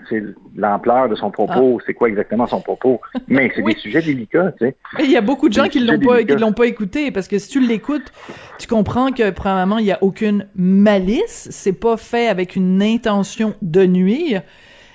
l'ampleur 0.54 1.08
de 1.08 1.14
son 1.14 1.30
propos, 1.30 1.78
ah. 1.80 1.84
c'est 1.86 1.94
quoi 1.94 2.08
exactement 2.08 2.46
son 2.46 2.60
propos. 2.60 3.00
Mais 3.28 3.50
c'est 3.54 3.62
des 3.62 3.74
sujets 3.76 4.02
délicats, 4.02 4.52
tu 4.52 4.66
sais. 4.66 4.76
Il 5.00 5.10
y 5.10 5.16
a 5.16 5.22
beaucoup 5.22 5.48
de 5.48 5.54
gens 5.54 5.68
qui 5.68 5.80
l'ont 5.80 5.98
pas, 5.98 6.22
qui 6.22 6.36
l'ont 6.36 6.52
pas 6.52 6.66
écouté 6.66 7.10
parce 7.10 7.26
que 7.26 7.38
si 7.38 7.48
tu 7.48 7.60
l'écoutes, 7.60 8.12
tu 8.58 8.68
comprends 8.68 9.10
que 9.10 9.30
premièrement 9.30 9.78
il 9.78 9.86
y 9.86 9.92
a 9.92 9.98
aucune 10.02 10.46
malice, 10.54 11.48
c'est 11.50 11.72
pas 11.72 11.96
fait 11.96 12.28
avec 12.28 12.56
une 12.56 12.82
intention 12.82 13.54
de 13.62 13.84
nuire. 13.86 14.42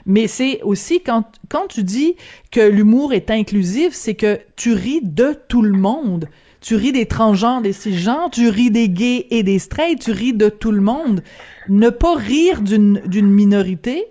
Mais 0.05 0.27
c'est 0.27 0.61
aussi 0.61 1.01
quand 1.01 1.23
quand 1.49 1.67
tu 1.67 1.83
dis 1.83 2.15
que 2.51 2.61
l'humour 2.61 3.11
est 3.11 3.31
inclusif, 3.31 3.93
c'est 3.93 4.13
que 4.13 4.39
tu 4.55 4.73
ris 4.73 5.01
de 5.01 5.35
tout 5.47 5.63
le 5.63 5.73
monde 5.73 6.29
tu 6.65 6.75
ris 6.75 6.91
des 6.91 7.05
transgenres, 7.05 7.61
des 7.61 7.73
cisgenres, 7.73 8.31
tu 8.31 8.49
ris 8.49 8.71
des 8.71 8.89
gays 8.89 9.27
et 9.29 9.43
des 9.43 9.59
straight, 9.59 9.99
tu 9.99 10.11
ris 10.11 10.33
de 10.33 10.49
tout 10.49 10.71
le 10.71 10.81
monde. 10.81 11.21
Ne 11.69 11.91
pas 11.91 12.15
rire 12.15 12.61
d'une 12.61 13.01
d'une 13.05 13.29
minorité, 13.29 14.05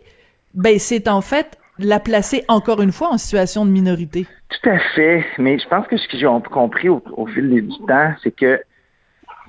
ben 0.55 0.79
c'est 0.79 1.09
en 1.09 1.21
fait 1.21 1.59
la 1.81 1.99
placer 1.99 2.45
encore 2.47 2.81
une 2.81 2.93
fois 2.93 3.09
en 3.09 3.19
situation 3.19 3.67
de 3.67 3.71
minorité. 3.71 4.27
Tout 4.51 4.71
à 4.71 4.79
fait, 4.95 5.25
mais 5.39 5.59
je 5.59 5.67
pense 5.67 5.85
que 5.89 5.97
ce 5.97 6.07
que 6.07 6.17
j'ai 6.17 6.29
compris 6.53 6.89
au, 6.89 7.03
fil 7.27 7.51
du 7.51 7.69
temps, 7.89 8.13
c'est 8.23 8.31
que 8.31 8.61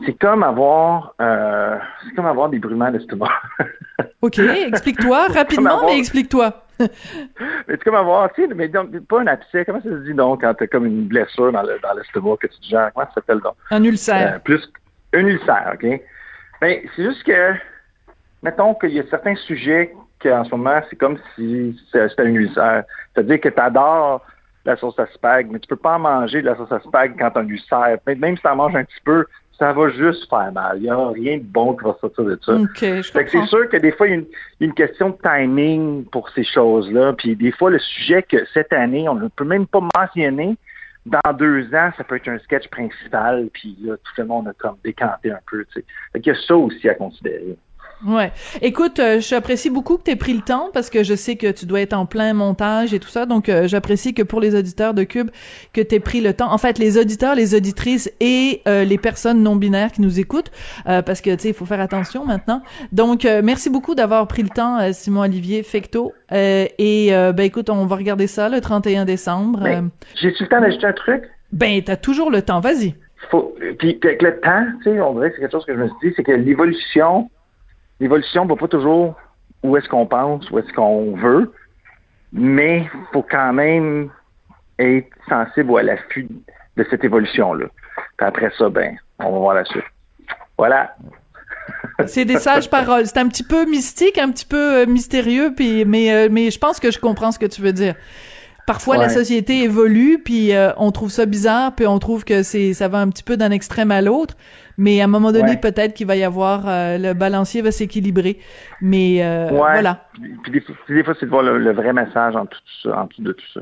c'est 0.04 0.18
comme 0.20 0.44
avoir 0.44 1.14
euh, 1.22 1.78
c'est 2.04 2.16
comme 2.16 2.26
avoir 2.26 2.50
des 2.50 2.60
brûlements 2.60 2.92
d'estomac. 2.92 3.32
OK, 4.22 4.40
explique-toi 4.40 5.28
rapidement, 5.28 5.86
mais 5.86 6.00
explique-toi. 6.00 6.64
mais 6.80 6.88
c'est 7.70 7.84
comme 7.84 7.96
avoir, 7.96 8.32
tu 8.34 8.42
sais, 8.42 8.54
mais 8.54 8.68
donc, 8.68 8.98
pas 9.08 9.22
un 9.22 9.28
abcès, 9.28 9.64
comment 9.64 9.82
ça 9.82 9.90
se 9.90 10.04
dit 10.04 10.14
donc 10.14 10.42
quand 10.42 10.54
t'as 10.54 10.68
comme 10.68 10.86
une 10.86 11.08
blessure 11.08 11.52
dans, 11.52 11.62
le, 11.62 11.80
dans 11.80 11.94
l'estomac 11.94 12.38
que 12.42 12.48
tu 12.48 12.60
te 12.60 12.66
gères, 12.66 12.92
comment 12.94 13.08
ça 13.08 13.14
s'appelle 13.16 13.40
donc? 13.40 13.56
Un 13.72 13.84
ulcère. 13.84 14.34
Euh, 14.36 14.40
plus 14.40 14.70
un 15.14 15.26
ulcère, 15.26 15.72
OK? 15.74 16.02
Ben, 16.62 16.82
c'est 16.96 17.04
juste 17.04 17.24
que, 17.24 17.54
mettons 18.44 18.74
qu'il 18.76 18.92
y 18.92 19.00
a 19.00 19.04
certains 19.10 19.36
sujets 19.36 19.94
qu'en 20.22 20.44
ce 20.44 20.52
moment, 20.52 20.82
c'est 20.90 20.96
comme 20.96 21.18
si 21.36 21.80
c'était 21.92 22.22
un 22.22 22.26
ulcère. 22.26 22.84
C'est-à-dire 23.14 23.40
que 23.40 23.50
tu 23.50 23.60
adores 23.60 24.26
la 24.66 24.76
sauce 24.76 24.98
à 25.00 25.06
spag, 25.08 25.48
mais 25.52 25.60
tu 25.60 25.68
peux 25.68 25.76
pas 25.76 25.96
en 25.96 26.00
manger 26.00 26.42
de 26.42 26.48
la 26.48 26.56
sauce 26.56 26.72
à 26.72 26.80
spag 26.80 27.16
quand 27.18 27.32
t'as 27.32 27.42
un 27.42 27.48
ulcère. 27.48 27.98
Même 28.08 28.36
si 28.36 28.42
tu 28.42 28.48
en 28.48 28.56
manges 28.56 28.76
un 28.76 28.84
petit 28.84 29.02
peu, 29.04 29.26
ça 29.58 29.74
va 29.74 29.90
juste 29.90 30.30
faire 30.30 30.52
mal. 30.52 30.78
Il 30.78 30.84
n'y 30.84 30.90
a 30.90 31.08
rien 31.10 31.38
de 31.38 31.44
bon 31.44 31.76
qui 31.76 31.84
va 31.86 31.96
sortir 32.00 32.26
de 32.26 32.38
ça. 32.44 32.54
Okay, 32.54 33.02
c'est 33.04 33.46
sûr 33.46 33.70
que 33.70 33.78
des 33.78 33.92
fois, 33.92 34.08
il 34.08 34.12
y, 34.12 34.18
a 34.18 34.24
une, 34.60 34.74
question 34.74 35.10
de 35.10 35.18
timing 35.24 36.06
pour 36.06 36.30
ces 36.30 36.44
choses-là. 36.44 37.14
Puis 37.14 37.36
des 37.36 37.52
fois, 37.52 37.70
le 37.70 37.80
sujet 37.80 38.24
que 38.24 38.46
cette 38.54 38.74
année, 38.74 39.08
on 39.08 39.16
ne 39.16 39.28
peut 39.30 39.46
même 39.46 39.68
pas 39.68 39.82
mentionner, 39.96 40.58
dans 41.06 41.34
deux 41.34 41.74
ans, 41.74 41.92
ça 41.98 42.04
peut 42.04 42.16
être 42.16 42.28
un 42.28 42.40
sketch 42.40 42.68
principal. 42.70 43.50
Puis 43.54 43.78
là, 43.84 43.96
tout 43.96 44.14
le 44.18 44.26
monde 44.26 44.48
a 44.48 44.54
comme 44.54 44.78
décanté 44.84 45.32
un 45.32 45.40
peu. 45.50 45.64
Tu 45.66 45.80
sais. 45.80 45.86
il 46.16 46.26
y 46.26 46.32
a 46.32 46.36
ça 46.36 46.56
aussi 46.56 46.90
à 46.90 46.96
considérer. 46.96 47.58
Ouais. 48.06 48.32
Écoute, 48.62 49.00
euh, 49.00 49.20
j'apprécie 49.20 49.70
beaucoup 49.70 49.98
que 49.98 50.04
tu 50.04 50.12
aies 50.12 50.16
pris 50.16 50.34
le 50.34 50.42
temps 50.42 50.70
parce 50.74 50.90
que 50.90 51.04
je 51.04 51.16
sais 51.16 51.36
que 51.38 51.52
tu 51.52 51.66
dois 51.66 51.82
être 51.82 51.94
en 51.94 52.06
plein 52.06 52.34
montage 52.34 52.94
et 52.94 53.00
tout 53.00 53.10
ça. 53.10 53.26
Donc, 53.26 53.50
euh, 53.50 53.68
j'apprécie 53.68 54.14
que 54.14 54.22
pour 54.22 54.40
les 54.40 54.56
auditeurs 54.56 54.94
de 54.94 55.04
Cube, 55.04 55.32
que 55.74 55.82
tu 55.82 55.96
aies 55.96 56.00
pris 56.00 56.22
le 56.22 56.34
temps. 56.34 56.52
En 56.52 56.58
fait, 56.58 56.78
les 56.78 56.98
auditeurs, 57.00 57.36
les 57.36 57.56
auditrices 57.56 58.12
et 58.20 58.62
euh, 58.68 58.84
les 58.84 58.98
personnes 58.98 59.42
non 59.42 59.56
binaires 59.56 59.92
qui 59.92 60.02
nous 60.02 60.20
écoutent, 60.20 60.52
parce 60.86 61.22
que 61.22 61.32
tu 61.32 61.42
sais, 61.42 61.48
il 61.50 61.54
faut 61.54 61.66
faire 61.66 61.80
attention 61.80 62.26
maintenant. 62.26 62.62
Donc, 62.92 63.28
merci 63.44 63.70
beaucoup 63.70 63.96
d'avoir 63.96 64.28
pris 64.28 64.44
le 64.44 64.50
temps, 64.50 64.92
Simon 64.94 65.22
Olivier 65.22 65.64
Fecto. 65.64 66.14
et 66.32 67.10
ben 67.12 67.40
écoute, 67.40 67.70
on 67.70 67.86
va 67.86 67.96
regarder 67.96 68.28
ça 68.28 68.50
le 68.50 68.62
31 68.62 69.06
décembre. 69.06 69.62
Ben, 69.62 69.90
J'ai-tu 70.16 70.44
le 70.44 70.50
temps 70.50 70.62
d'ajouter 70.62 70.88
un 70.88 70.94
truc? 70.94 71.24
Ben, 71.52 71.82
t'as 71.84 71.96
toujours 71.96 72.32
le 72.32 72.42
temps. 72.42 72.60
Vas-y. 72.60 72.96
Faut, 73.32 73.56
puis, 73.80 74.00
avec 74.04 74.22
le 74.22 74.40
temps, 74.40 74.66
tu 74.84 74.92
sais, 74.92 75.02
on 75.02 75.14
dirait 75.16 75.30
que 75.30 75.36
c'est 75.36 75.42
quelque 75.42 75.52
chose 75.52 75.66
que 75.66 75.74
je 75.74 75.80
me 75.80 75.88
suis 75.88 76.10
dit, 76.10 76.14
c'est 76.16 76.24
que 76.24 76.32
l'évolution 76.32 77.30
l'évolution 78.00 78.46
va 78.46 78.56
pas 78.56 78.68
toujours 78.68 79.16
où 79.64 79.78
est-ce 79.78 79.90
qu'on 79.90 80.06
pense, 80.06 80.50
où 80.52 80.60
est-ce 80.60 80.72
qu'on 80.74 81.16
veut, 81.16 81.52
mais 82.32 82.80
il 82.94 83.08
faut 83.14 83.24
quand 83.24 83.54
même 83.54 84.10
être 84.80 85.10
sensible 85.28 85.80
à 85.80 85.84
l'affût 85.84 86.28
de 86.78 86.86
cette 86.90 87.04
évolution-là. 87.04 87.68
Puis 88.18 88.28
après 88.28 88.52
ça, 88.58 88.70
ben, 88.70 88.96
on 89.20 89.32
va 89.32 89.40
voir 89.40 89.56
la 89.56 89.66
suite. 89.66 89.84
Voilà. 90.58 90.96
C'est 92.08 92.26
des 92.26 92.38
sages 92.38 92.70
paroles. 92.70 93.06
C'est 93.06 93.18
un 93.18 93.28
petit 93.28 93.44
peu 93.44 93.66
mystique, 93.66 94.18
un 94.18 94.32
petit 94.32 94.46
peu 94.46 94.82
euh, 94.82 94.86
mystérieux, 94.86 95.54
puis 95.56 95.86
mais 95.86 96.12
euh, 96.12 96.30
mais 96.32 96.52
je 96.52 96.60
pense 96.60 96.80
que 96.80 96.92
je 96.92 97.00
comprends 97.00 97.32
ce 97.32 97.40
que 97.40 97.46
tu 97.46 97.62
veux 97.62 97.74
dire. 97.74 97.96
Parfois, 98.68 98.98
la 98.98 99.10
société 99.10 99.62
évolue, 99.64 100.20
puis 100.24 100.52
euh, 100.56 100.72
on 100.78 100.92
trouve 100.92 101.12
ça 101.12 101.28
bizarre, 101.28 101.76
puis 101.76 101.86
on 101.86 102.00
trouve 102.00 102.26
que 102.26 102.42
c'est 102.42 102.74
ça 102.74 102.88
va 102.88 102.98
un 102.98 103.10
petit 103.10 103.22
peu 103.22 103.38
d'un 103.38 103.52
extrême 103.52 103.92
à 103.92 104.02
l'autre. 104.02 104.36
Mais 104.78 105.02
à 105.02 105.06
un 105.06 105.08
moment 105.08 105.32
donné, 105.32 105.58
peut-être 105.58 105.94
qu'il 105.94 106.08
va 106.08 106.16
y 106.16 106.24
avoir 106.24 106.64
euh, 106.68 106.98
le 106.98 107.14
balancier 107.14 107.62
va 107.62 107.72
s'équilibrer. 107.72 108.40
Mais 108.82 109.24
euh, 109.24 109.50
voilà. 109.52 110.08
Puis, 110.44 110.52
des, 110.52 111.04
fois, 111.04 111.14
c'est 111.20 111.26
de 111.26 111.32
voir 111.32 111.44
le, 111.44 111.74
vrai 111.74 111.94
message 111.94 112.36
en 112.36 112.46
tout 112.46 112.60
ça, 112.84 113.02
en 113.02 113.08
tout 113.08 113.22
de 113.22 113.32
tout 113.32 113.46
ça. 113.54 113.62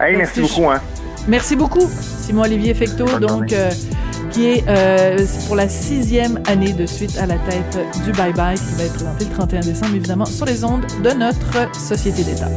Hey, 0.00 0.16
merci, 0.16 0.40
beaucoup. 0.40 0.70
Hein. 0.70 0.80
Merci 1.26 1.56
beaucoup, 1.56 1.86
Simon 1.88 2.42
Olivier 2.42 2.74
Fecto, 2.74 3.06
donc 3.18 3.52
qui 4.30 4.46
est 4.46 4.64
pour 5.46 5.56
la 5.56 5.68
sixième 5.68 6.40
année 6.46 6.72
de 6.72 6.86
suite 6.86 7.18
à 7.18 7.26
la 7.26 7.36
tête 7.38 7.78
du 8.04 8.12
Bye 8.12 8.32
Bye, 8.32 8.56
qui 8.56 8.74
va 8.76 8.84
être 8.84 8.94
présenté 8.94 9.24
le 9.24 9.30
31 9.30 9.60
décembre, 9.60 9.94
évidemment, 9.96 10.26
sur 10.26 10.46
les 10.46 10.64
ondes 10.64 10.86
de 11.02 11.10
notre 11.10 11.74
société 11.74 12.22
d'État. 12.22 12.48